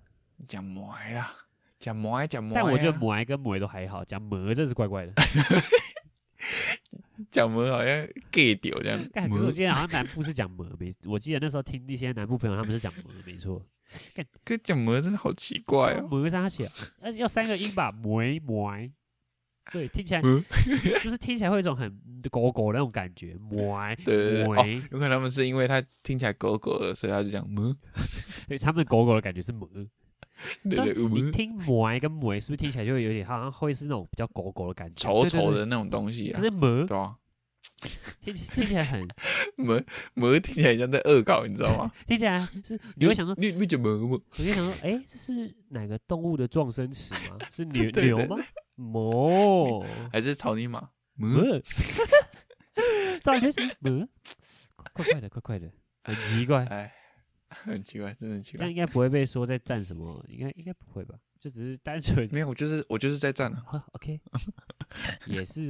[0.48, 1.34] 讲馍啦，
[1.80, 5.14] 讲馍讲馍，但我觉得馍跟馍都还好，讲馍真是怪怪的。
[7.32, 10.94] 讲馍好像 gay 丢这样干，可是我，记得好像南部是讲馍，没？
[11.06, 13.60] 我记得那时候听一些南部朋友他们是讲馍，没错。
[14.46, 16.08] 可讲馍真的好奇怪哦。
[16.08, 16.72] 馍啥写？
[17.02, 18.78] 而且要三个音吧，馍馍。
[19.72, 20.42] 对，听起来馍
[21.02, 21.90] 就是听起来会有一种很
[22.30, 27.76] 狗狗的那种感觉，馍对对对，有可能他们是因为他听起来狗狗的，所以他就讲馍，
[28.48, 29.70] 对，他们狗狗的感觉是馍。
[30.64, 37.16] 但 对你听馍跟馍，是不是听起来就会有点好像会是那种比较狗狗的感觉，稠对对对稠的那种东西啊可，是母对啊？
[38.22, 39.06] 听起听起来很
[39.58, 39.82] 馍
[40.14, 41.92] 馍听起来像在恶搞，你知道吗？
[42.08, 47.38] 听起来是你会想说，你你讲馍馍，我就想说，哎，这是哪个动物的撞声词吗？
[47.52, 48.38] 是牛牛吗？
[48.80, 50.90] 馍还是草泥马？
[51.16, 51.62] 馍，馍，
[53.24, 54.08] 到底是馍？
[54.94, 55.70] 怪怪的，怪怪的，
[56.04, 56.64] 很奇怪。
[56.66, 56.94] 哎，
[57.50, 58.60] 很奇怪，真的很奇怪。
[58.60, 61.16] 这样应该不会被说在站什么，应该应该不会吧？
[61.40, 63.64] 就只是单纯 没有，我就是我就是在站啊。
[63.68, 64.20] 啊，OK，
[65.28, 65.70] 也是。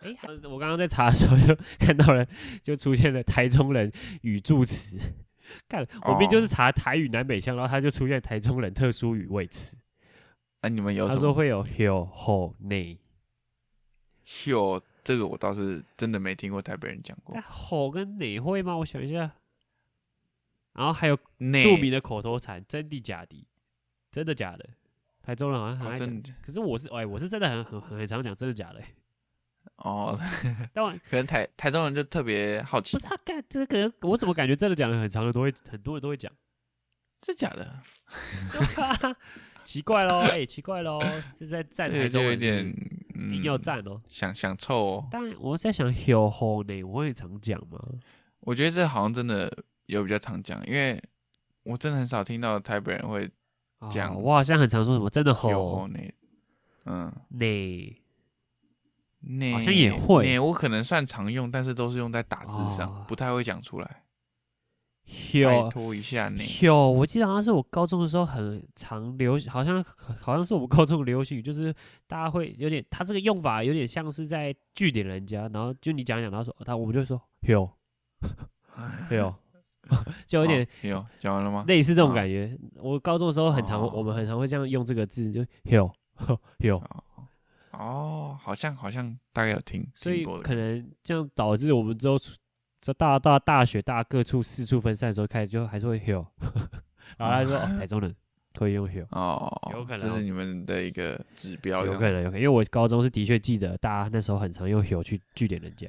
[0.00, 2.26] 哎、好我刚刚在查的时候就看到了，
[2.62, 3.90] 就出现了台中人
[4.22, 4.98] 语助词。
[5.68, 9.76] 看，我明明就是查台语南北腔，然后他就出现台中人特殊语位词。
[10.62, 11.22] 那你们有他什么？
[11.22, 12.98] 说会有 hill 后内，
[14.46, 17.42] 有这个我倒是真的没听过台北人讲过但。
[17.42, 18.76] 吼跟内会吗？
[18.76, 19.32] 我想一下。
[20.74, 23.46] 然后还有内著名的口头禅，真的假的？
[24.10, 24.66] 真的假的？
[25.22, 28.86] 台中人好像很爱讲，可是我是哎，我是真的很很很很常讲真的假的、欸。
[29.76, 30.18] 哦，
[30.72, 36.32] 但我 可能台台中人就特别好奇不是，他干这个，我怎么感觉真的讲的很长的都会很多人都会讲，
[37.26, 37.82] 是假的，
[39.64, 41.00] 奇怪喽， 哎、奇怪喽，
[41.36, 42.74] 是在站台中有点
[43.42, 44.00] 要站哦。
[44.08, 45.08] 想想臭哦。
[45.10, 47.78] 当然我在想 hill 后呢，我也常讲吗？
[48.40, 49.52] 我觉得这好像真的
[49.86, 51.00] 有比较常讲，因为
[51.62, 53.30] 我真的很少听到台北人会
[53.90, 56.12] 讲哦我好像很常说什么真的有吼后内，
[56.86, 58.02] 嗯，呢，
[59.20, 64.02] 内好像也会我可能算常用，但是都是用在打字上，哦不太会讲出来。
[65.04, 69.82] 拜 hill 托一下内，hill，我记得好像是我高中的时候很常流行，好像
[70.20, 71.74] 好像是我们高中流行语，就是
[72.06, 77.70] 大家会有点，他这个用法有点像是在据点人家，然后就你讲一讲，他说他我们就说 hill
[79.10, 79.34] hill，
[80.26, 81.64] 就有点哦有讲完了吗？
[81.66, 82.56] 类似这种哦感觉。
[82.76, 85.92] 我高中的时候很常，哦我们很常会这样用这个字，就 hill
[86.58, 86.82] hill，
[87.72, 92.32] 哦，好像好像大概有听，所以可能这样导致我们之后出
[92.82, 96.26] 这大到大学大家各处四处分散的时候，开始就还是会 hill，
[97.16, 98.12] 然后他说、哦、台中人
[98.54, 99.06] 可以用 hill。
[99.12, 105.86] 哦，有可能哦这是你们的一个指标，有可能，有可能，因为我高中是的确记得，大家那时候很常用 hill 去据点人家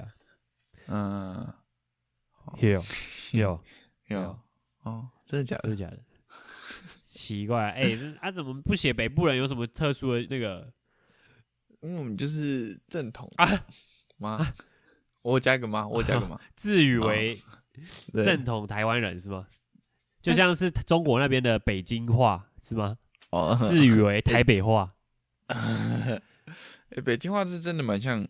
[0.86, 1.52] 嗯
[2.60, 2.84] ，hill
[3.32, 3.60] hill，
[4.10, 4.40] 有
[4.84, 5.62] 哦，真的假的？
[5.64, 6.00] 真的假的？
[7.08, 10.72] 奇怪，哎、这啊怎么不写北部人有什么特殊的那个？
[11.82, 13.46] 因为我们就是正统啊
[14.18, 14.54] 吗？
[15.24, 15.88] 我加一个吗？
[15.88, 16.40] 我加一个吗？
[16.56, 17.42] 自诩为
[18.24, 19.48] 正统台湾人是吗？
[20.22, 22.98] 就像是中国那边的北京话是吗？
[23.32, 24.94] 哦，自诩为 台北话，
[25.48, 26.22] 哎，
[27.04, 28.26] 北京话是真的蛮像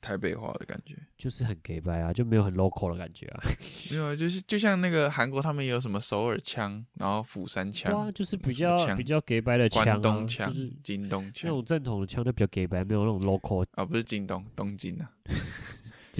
[0.00, 0.96] 台北话的感觉。
[1.18, 3.42] 就是很 gay 白啊，就没有很 local 的感觉啊。
[3.90, 15.10] 没有啊，就是就像那个韩国他们也有什么首尔腔，然后釜山对啊，腔、就是比较比较 gay 白的腔东腔就是、京东腔那腔种正统的腔就比较 gay 白，没有那种 local 啊，不是京东，东京啊，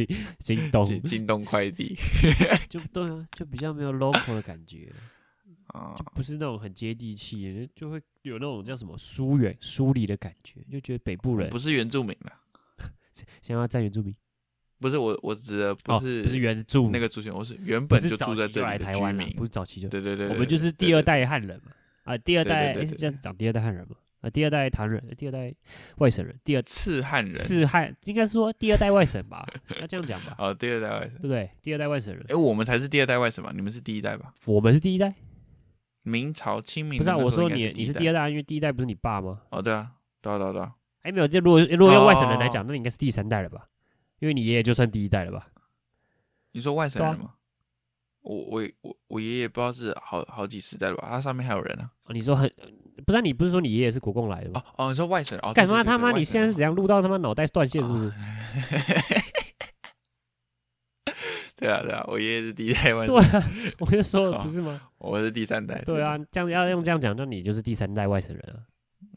[0.40, 1.96] 京东，京京东快递。
[2.68, 4.92] 就对啊，就比较没有 local 的感觉，
[5.72, 5.94] 啊。
[5.96, 12.40] 就，不是那种很接地气，就会有那种叫什么疏远、疏离的感觉，就觉得北部人不是原住民啦，
[13.40, 14.14] 想要占原住民，
[14.78, 19.36] 不是我我指的哦不是不是原住民那个族群，我是原本就住在这里台湾了，居民。
[19.36, 21.70] 不，是早期就，对对对，我们就是第二，代汉人嘛，
[22.04, 25.54] 啊，第二代是这样讲第二代汉人嘛，啊，第二代唐人，第二代
[25.98, 29.46] 外省人，第二对次汉人，次汉应该是说第二代外省吧，
[29.80, 31.50] 那这样讲吧，哦，第二代外省，对不对？
[31.62, 34.32] 第二代外省人哎，，我们才是第二代外省嘛，你们是第一代吧？
[34.46, 35.14] 我们是第一代，
[36.02, 37.16] 明朝清明不是啊？
[37.16, 39.42] 我说你你是第二代，因为第一代不是你爸吗？
[39.50, 43.68] 哦，对啊，对啊对啊对啊，哎，没有，就如果如果用外省人来哦讲，那你应该是第三代了吧？
[44.18, 45.48] 因为你爷爷就算第一代了吧？
[46.52, 47.34] 你说外省人吗？
[48.22, 51.06] 我我我我爷爷不知道是好好几世代了吧？
[51.08, 51.92] 他上面还有人啊。
[52.06, 52.50] 哦你说很
[53.06, 54.60] 不是啊、你不是说你爷爷是国共来的吗？
[54.76, 55.54] 哦哦，你说外省人哦？
[55.54, 58.12] 干嘛他妈你现在是怎样录到他妈脑袋断线是不是？
[61.56, 64.78] 对啊对啊，我爷爷是第一代外省对人，啊，我就说了不是吗？
[64.98, 65.80] 我是第三代。
[65.86, 68.60] 对啊，这样要用这样讲，那你就是第三代外省人啊，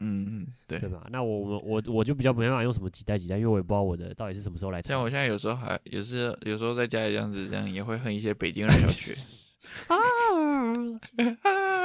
[0.00, 0.88] 嗯嗯，对对。
[0.88, 1.04] 吧？
[1.10, 9.14] 那我我我我就比较没办法用什么几代几代，因为我也不知道我的到底是什么时候来台像我现在有时候还有时有时候在家里这样子，这样也会恨一些北京人小学。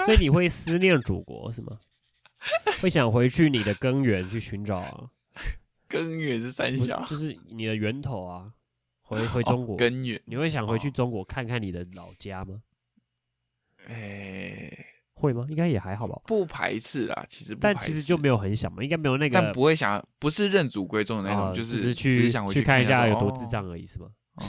[0.05, 1.77] 所以你会思念祖国是吗？
[2.81, 5.09] 会想回去你的根源去寻找啊，
[5.87, 8.51] 根源是三小，就是你的源头啊，
[9.01, 10.21] 回回中国，哦根源。
[10.25, 12.61] 你会想回去哦中国看看你的老家吗？
[13.87, 14.71] 哎，
[15.13, 15.45] 会吗？
[15.49, 16.19] 应该也还好吧。
[16.25, 24.09] 不排斥啊，其实不但排斥其实就没有很想嘛，应该没有那个但不会想，不是认祖归宗的那啊种，就只是只去是想回去看一下有多智哦障而已，是吗？
[24.35, 24.43] 哦，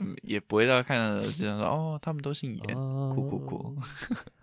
[0.00, 3.76] 嗯也不会到看到这样说哦，他们都姓严，哦酷酷酷，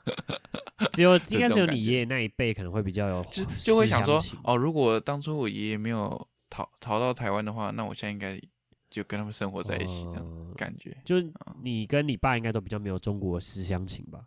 [0.94, 8.40] 只有 应该只有你爷爷那一辈可能会比较有就就会想说哦，如果当初我爷爷没有逃逃到台湾的话，那我现在应该
[8.90, 10.96] 就跟他们生活在一起，这样哦感觉。
[11.04, 11.32] 就是
[11.62, 14.20] 你跟你爸应该都比较没有中国思乡情吧？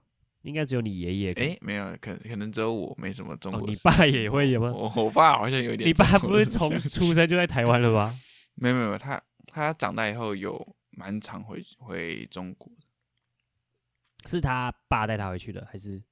[0.42, 1.32] 应该只有你爷爷。
[1.32, 4.72] 哎，没有，可可能只有我没什么中哦国思你爸也会有吗？
[4.72, 5.92] 我我爸好像有点你。
[5.92, 8.16] 爸不是从出生就在台湾了吗？
[8.54, 9.20] 没有没有，他
[9.56, 12.86] 他长大以后有蛮常回回中国的。
[14.28, 16.02] 是他爸带他回去的，还是？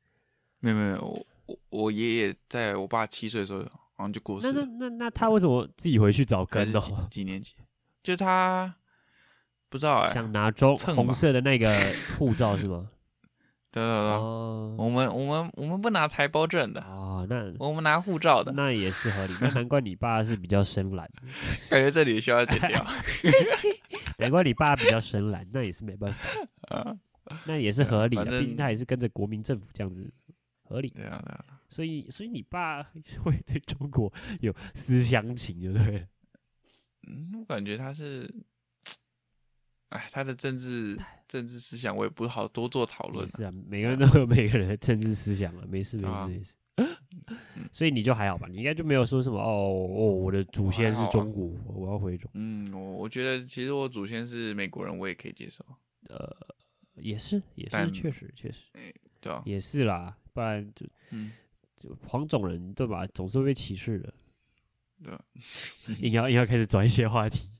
[0.60, 3.62] 没有没有，我我我爷爷在我爸七岁的时候
[3.96, 6.80] 好像就过世那那了，那那他为什么自己回去找根的？
[6.80, 7.52] 还是几几年级？
[8.02, 8.74] 就他
[9.68, 11.68] 不知道哎、想拿中红色的那个
[12.16, 12.88] 护照是吗？
[13.70, 18.52] 对 对对，哦我们我们我们不拿台胞证的，哦，那我们拿护照的。
[18.52, 19.34] 那也是合理。
[19.40, 21.10] 那难怪你爸是比较深蓝，
[21.70, 22.86] 感觉这里需要剪掉。
[24.18, 26.20] 难怪你爸比较深蓝，那也是没办法，
[26.76, 26.96] 啊，
[27.46, 28.40] 那也是合理的。
[28.40, 30.08] 毕竟他也是跟着国民政府这样子，
[30.62, 30.88] 合理。
[30.90, 32.82] 对啊对啊，所以，所以你爸
[33.22, 36.06] 会对中国有思乡情，对不对？
[37.06, 38.32] 嗯，我感觉他是，
[39.88, 40.96] 哎，他的政治
[41.28, 43.30] 政治思想我也不好多做讨论啊。
[43.36, 46.54] 是啊，每个人都有每个人的政治思想啊，没事没啊事没事。
[47.72, 55.64] 所以你就还好吧，你应该就没有说什么哦哦，我的祖先是中国，我要回中，嗯，我我觉得其实我祖先是美国人，我也可以接受，
[56.08, 56.36] 呃
[56.96, 58.66] 也是也是，确实确实
[59.20, 61.32] 对啊、也是啦，不然就嗯，
[61.80, 64.14] 就黄种人对吧，总是会被歧视的。
[65.02, 65.24] 对吧？
[66.00, 67.50] 硬要硬要开始转一些话题，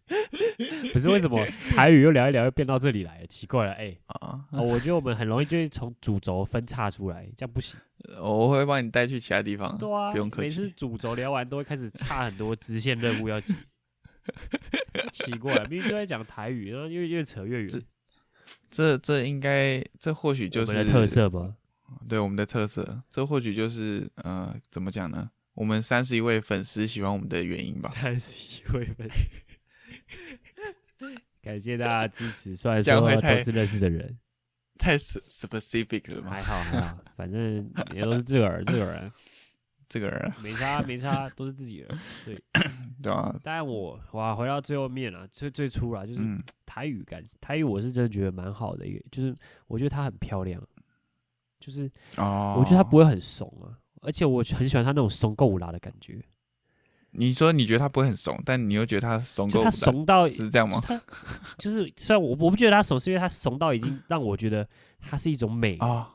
[0.93, 1.45] 不是为什么
[1.75, 3.27] 台语又聊一聊又变到这里来了？
[3.27, 7.79] 奇怪了，哎、啊，哦，我觉得我们很容易就会从主轴分叉出来，这样不行。
[8.21, 10.71] 我会帮你带去其他地方，对啊，不用客气每次。
[10.77, 13.55] 主轴聊完都会开始差很多支线任务要解。
[15.13, 17.83] 奇怪，明明就在讲台语，然后越越扯越远。
[18.71, 21.55] 这这应该，这或许就是我们的特，色吧？
[22.09, 25.31] 对我们的特色，这或许就是呃，怎么讲呢？
[25.55, 27.89] 我们三十一位粉丝喜欢我们的原因吧。
[27.91, 29.09] 三十一位粉
[31.45, 34.19] 感谢大家支持，虽然说都是认识的人，
[34.79, 36.31] 太 specific 了吗？
[36.31, 39.13] 还好还好，反正也都是自个儿自个人
[39.91, 41.99] 自 个人啊，没差没差，都是自己人。
[42.25, 42.43] 所以，
[43.03, 43.39] 对吧？
[43.43, 49.37] 当然我哇，回到最后面啊，最最初啦，就是嗯，台语感，台语我是真的觉得蛮好的一个，就是
[49.67, 50.67] 我觉得它很漂亮，
[51.61, 56.25] 就是哦，我觉得它不会很怂啊，而且我很喜欢它那种怂够拉的感觉，
[57.17, 60.81] 你说你觉得他不会很怂，但你又觉得他怂够不怂到是这样吗？
[60.83, 61.01] 他
[61.59, 64.69] 就是虽然我我不觉得他怂，是因为他怂到已经让我觉得
[65.01, 66.11] 他是一种美，啊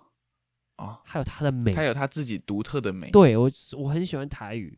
[0.76, 1.84] 啊，还有他的美他。
[1.84, 3.10] 有他自己独特的美。
[3.12, 4.78] 对我我很喜欢台语，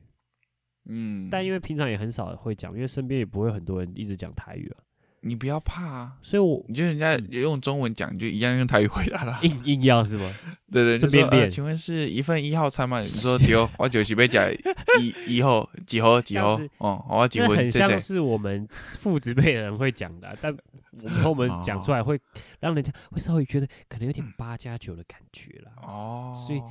[0.85, 4.83] 嗯，但因为平常也很少会讲，因为身边也不会很多人一直讲台语啊，
[5.21, 9.39] 你不要怕啊，所以我你就人家用中文讲，你就一样用台语回答啦。
[9.43, 10.33] 硬硬要是吗？
[10.71, 12.99] 对对，顺便练请问是一份一号餐吗？
[13.01, 14.51] 你说丢，我就是要讲
[14.99, 17.47] 一 一号几号几号哦，我要结这。
[17.49, 20.55] 很像是我们父子辈的人会讲的啊、但
[21.03, 22.19] 我们我们讲出来会
[22.59, 25.71] 让人家会稍微觉得可能有点八加九的感觉了。
[25.83, 26.61] 哦，所以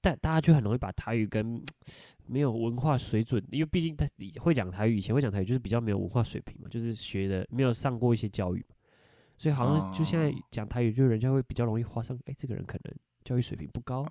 [0.00, 1.62] 但大家就很容易把台语跟
[2.26, 4.06] 没有文化水准，因为毕竟他
[4.40, 8.74] 会讲台语，以前会讲台语就是比较没有文化水平嘛，就是学的没有上过一些教育嘛，
[9.36, 10.34] 所以好像就现在哦。
[10.50, 14.06] 讲台语，就人家会比较容易画上，哎、这个人可能教育水平不高，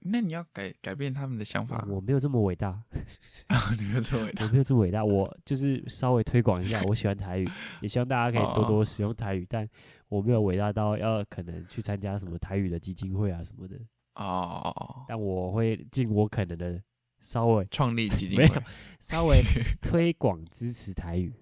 [0.00, 2.82] 那你要改改变他们的想法，我没有这么伟大，
[3.78, 7.48] 你没有这么伟大我没有这么伟大，我就是稍微推广一下，我喜欢台语，
[7.82, 8.66] 也希望大家可以多哦。
[8.66, 9.68] 多使用台语，但
[10.08, 13.76] 我没有伟大到要可能去参加什么台语的基金会啊什么的，
[14.14, 15.04] 哦。
[15.08, 16.82] 但我会尽我可能的
[17.20, 18.62] 稍微创立基金没有会
[18.98, 19.42] 稍微
[19.82, 21.32] 推广支持台语。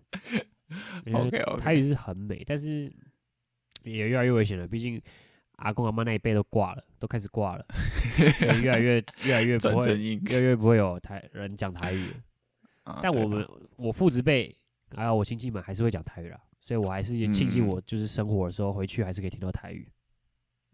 [1.12, 2.92] OK 台语是很美，但是
[3.84, 4.66] 也越来越危险了。
[4.66, 5.00] 毕竟
[5.56, 7.64] 阿公阿妈那一辈都挂了，都开始挂了，
[8.38, 10.20] 所以越来越越来越不会，正硬。
[10.26, 12.14] 越来越不会有台人讲台语了。
[12.84, 13.46] 啊对吧但我们
[13.76, 14.56] 我父子辈
[14.96, 19.86] 还有我亲戚们还是会讲台语啦，所以我还是庆幸嗯我就是生活的时候回去还是可以听到台语。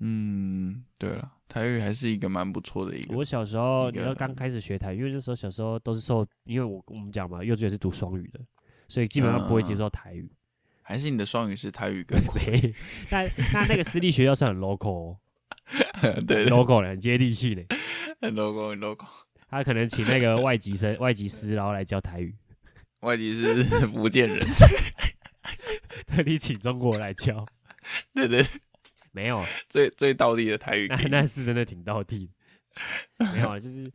[0.00, 3.16] 嗯，对了，台语还是一个蛮不错的一个。
[3.16, 8.40] 我小时候，你要刚开始学台语，因为那时候小时候都是受，因为我我们讲嘛，幼稚园是读双语的，
[8.88, 10.30] 所以基本上不会接嗯受台语。
[10.82, 12.74] 还是你的双语是台语跟国语？
[13.10, 13.22] 那
[13.52, 15.18] 那那个私立学校是很 local，哦
[16.26, 17.64] 对对，local 的，很接地气的。
[18.20, 19.06] 很 local，很 local。
[19.48, 22.34] 他可能请那个外籍生、外籍师，然后来教台语，
[23.00, 24.44] 外籍是福建人，
[26.06, 27.46] 特地请中国来教。
[28.12, 28.44] 对对，
[29.14, 29.40] 没有，
[29.70, 30.96] 最最道地的台语那。
[31.08, 32.32] 那是真的挺到地的。
[33.32, 33.90] 没有啊，就是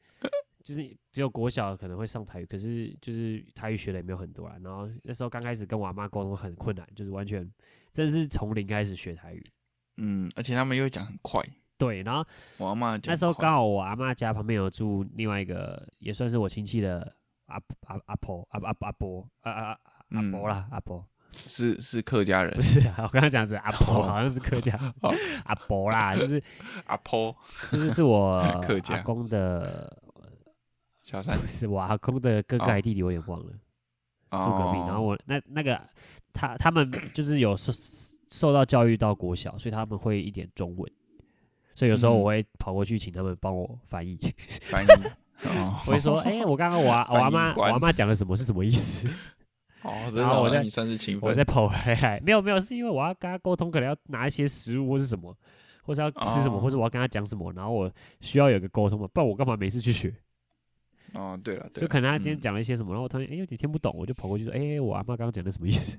[0.63, 4.55] 就是只有国小可能会上台语，可是就是台语学的也没有很多啊。
[4.63, 7.39] 然后那时候刚开始跟我阿妈沟通很困难，就是完全
[7.91, 9.45] 真的是从零开始学台语。
[9.97, 11.43] 嗯，而且他们又会讲很快。
[11.78, 12.26] 对，然后
[12.57, 17.13] 我阿妈那时候快刚好我阿妈家旁边有住另外一个也算是我亲戚的
[17.47, 17.55] 阿
[17.88, 22.54] 阿阿婆阿阿阿伯阿阿阿嗯伯啦阿伯，是是客家人。
[22.56, 24.08] 不，是啊，我刚刚讲的是阿婆，哦。
[24.08, 24.74] 好像是客家。
[25.02, 25.14] 哦。
[25.46, 26.42] 阿婆啦，就是
[26.86, 27.36] 阿婆。
[27.72, 28.96] 就是是我 客家。
[28.96, 29.96] 阿公的，
[31.02, 31.38] 小三。
[31.38, 33.52] 不是我阿公的哥哥哦还弟弟，我有点忘了，
[34.44, 34.80] 住隔壁。
[34.80, 35.80] 然后我我那那个
[36.34, 37.72] 他他们就是有受
[38.30, 40.92] 受到教育到国小，所以他们会一点中文，
[41.74, 42.20] 所以有时候嗯。
[42.20, 44.18] 我会跑过去请他们帮我翻译，
[44.64, 44.88] 翻译，
[45.48, 45.74] 哦。
[45.88, 49.08] 我会说，哎、我刚刚我阿我阿妈我阿妈讲了什么是什么意思？
[49.84, 51.30] 哦，真的哦，然后我在你算是勤奋。
[51.30, 55.36] 我再跑回来，没有没有，是因为我要跟他沟通，可能要拿一些食物或是什么，
[55.84, 56.62] 或是要吃什么，哦。
[56.62, 60.14] 或者我要跟他讲什么，然后我需要有个沟通嘛，不然我干嘛每次去学？
[61.14, 62.42] 哦，对了，对就可能他今天嗯。
[62.42, 65.98] 讲了一些什么，然后我突然哎、有点听不懂，我就跑过去说，哎、我阿妈刚刚讲的什么意思？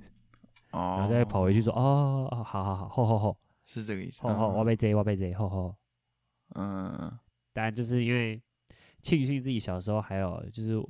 [0.71, 5.75] 然哦，后再跑回去说，哦，哦好好好，吼吼吼是这个意思，吼吼，我被贼我被贼，吼吼。
[6.55, 7.19] 嗯。
[7.53, 8.41] 当然就是因为
[9.03, 10.81] 庆幸自己小时候还有就是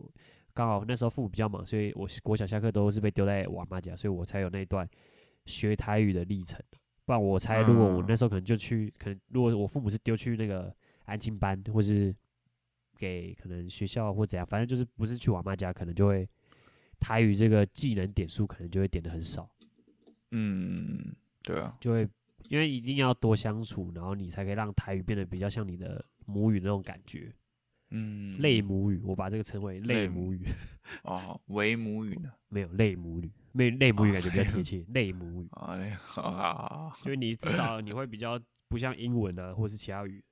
[0.55, 4.89] 刚好那时候父母比较忙，所以我国小下课都是被丢在我妈家，所以我才有那一段
[5.47, 6.61] 学台语的历程。
[7.05, 10.73] 不然我猜，如果我嗯那时候可能就去，可能如果我父母是丢去那个
[11.07, 12.15] 安亲班，或是
[12.97, 16.29] 给可能学校或怎样，反正就是不是去我妈家，可能就会
[17.01, 19.51] 台语这个技能点数可能就会点的很少，
[20.31, 22.09] 嗯，对啊，就会
[22.49, 27.33] 因为一定要多相处，然后你才可以让台语变得比较像你的母语那种感觉。
[27.91, 30.47] 嗯，类母语，我把这个称为类类母语，
[31.03, 34.85] 哦，为母语呢，没有类母语，类类母语感觉比较贴切。
[34.89, 40.23] 类母语，啊，嘞啊，就是你至少你会比较不像英文啊，或是其他语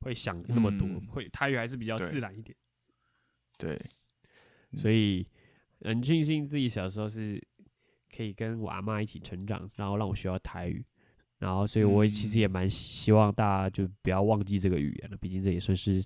[0.00, 1.06] 会想那么多，嗯。
[1.08, 2.56] 会台语还是比较自然一点。
[3.58, 3.74] 对，
[4.70, 5.26] 嗯所以
[5.82, 7.38] 很庆幸自己小时候是
[8.14, 10.84] 可以跟我阿妈一起成长，然后让我学到台语。
[11.38, 16.02] 然后，所以我其实嗯也蛮希望大家就不要忘记这个语言了，毕竟这也算是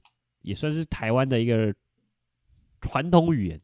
[0.47, 1.75] 也算是台湾的一个
[2.81, 3.61] 传统语言，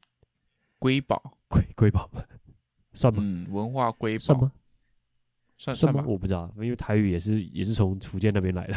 [0.81, 2.11] 瑰宝，瑰瑰宝
[2.93, 3.23] 算吗？
[3.23, 4.51] 嗯，文化瑰宝算吗？？
[5.57, 5.77] 算吗？
[5.77, 8.75] 算算吧，我不知道，因为台语也是也是从福建那边来的，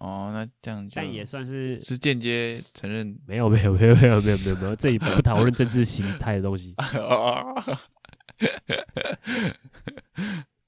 [0.00, 6.74] 哦，那这样就但也算是是间接承认没有没有没有没有没有没有没有，这里不讨论政治形态的东西。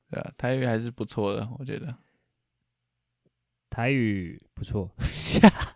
[0.08, 1.92] 对啊，台语还是不错的，我觉得。
[3.68, 4.88] 台语不错，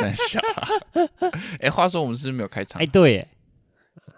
[0.00, 0.68] 三小啊，
[1.60, 2.86] 哎，话说我们是不是没有开场哎，？
[2.86, 3.28] 对耶，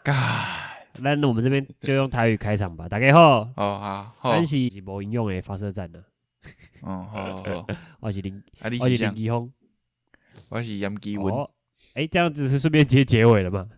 [0.05, 2.89] 嘎，那那我们这边就用台语开场吧。
[2.89, 4.57] 大家好，哦好，是
[4.87, 6.03] 无应用的发射站呢，
[6.83, 7.67] 哦，好好好，
[8.01, 9.53] 我是林啊，你我是林是像，基峰。
[10.49, 11.51] 我是杨基文，哦，
[11.95, 13.69] 哎，这样子是顺便接结尾了嘛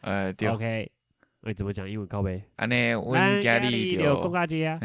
[0.00, 0.90] 呃，对，？OK，
[1.42, 2.42] 哎，怎么讲英文高呗？
[2.56, 4.80] 安尼，阮咱今今日日就讲就，到这啊。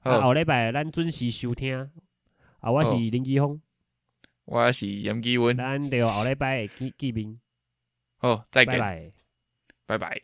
[0.00, 1.88] 好，后礼拜咱准时收听。
[2.58, 3.60] 啊，我是林基峰，
[4.44, 7.40] 我是杨基文，咱就后礼拜会见见面，
[8.18, 9.12] 好，再见，拜拜。
[9.86, 10.22] 拜拜。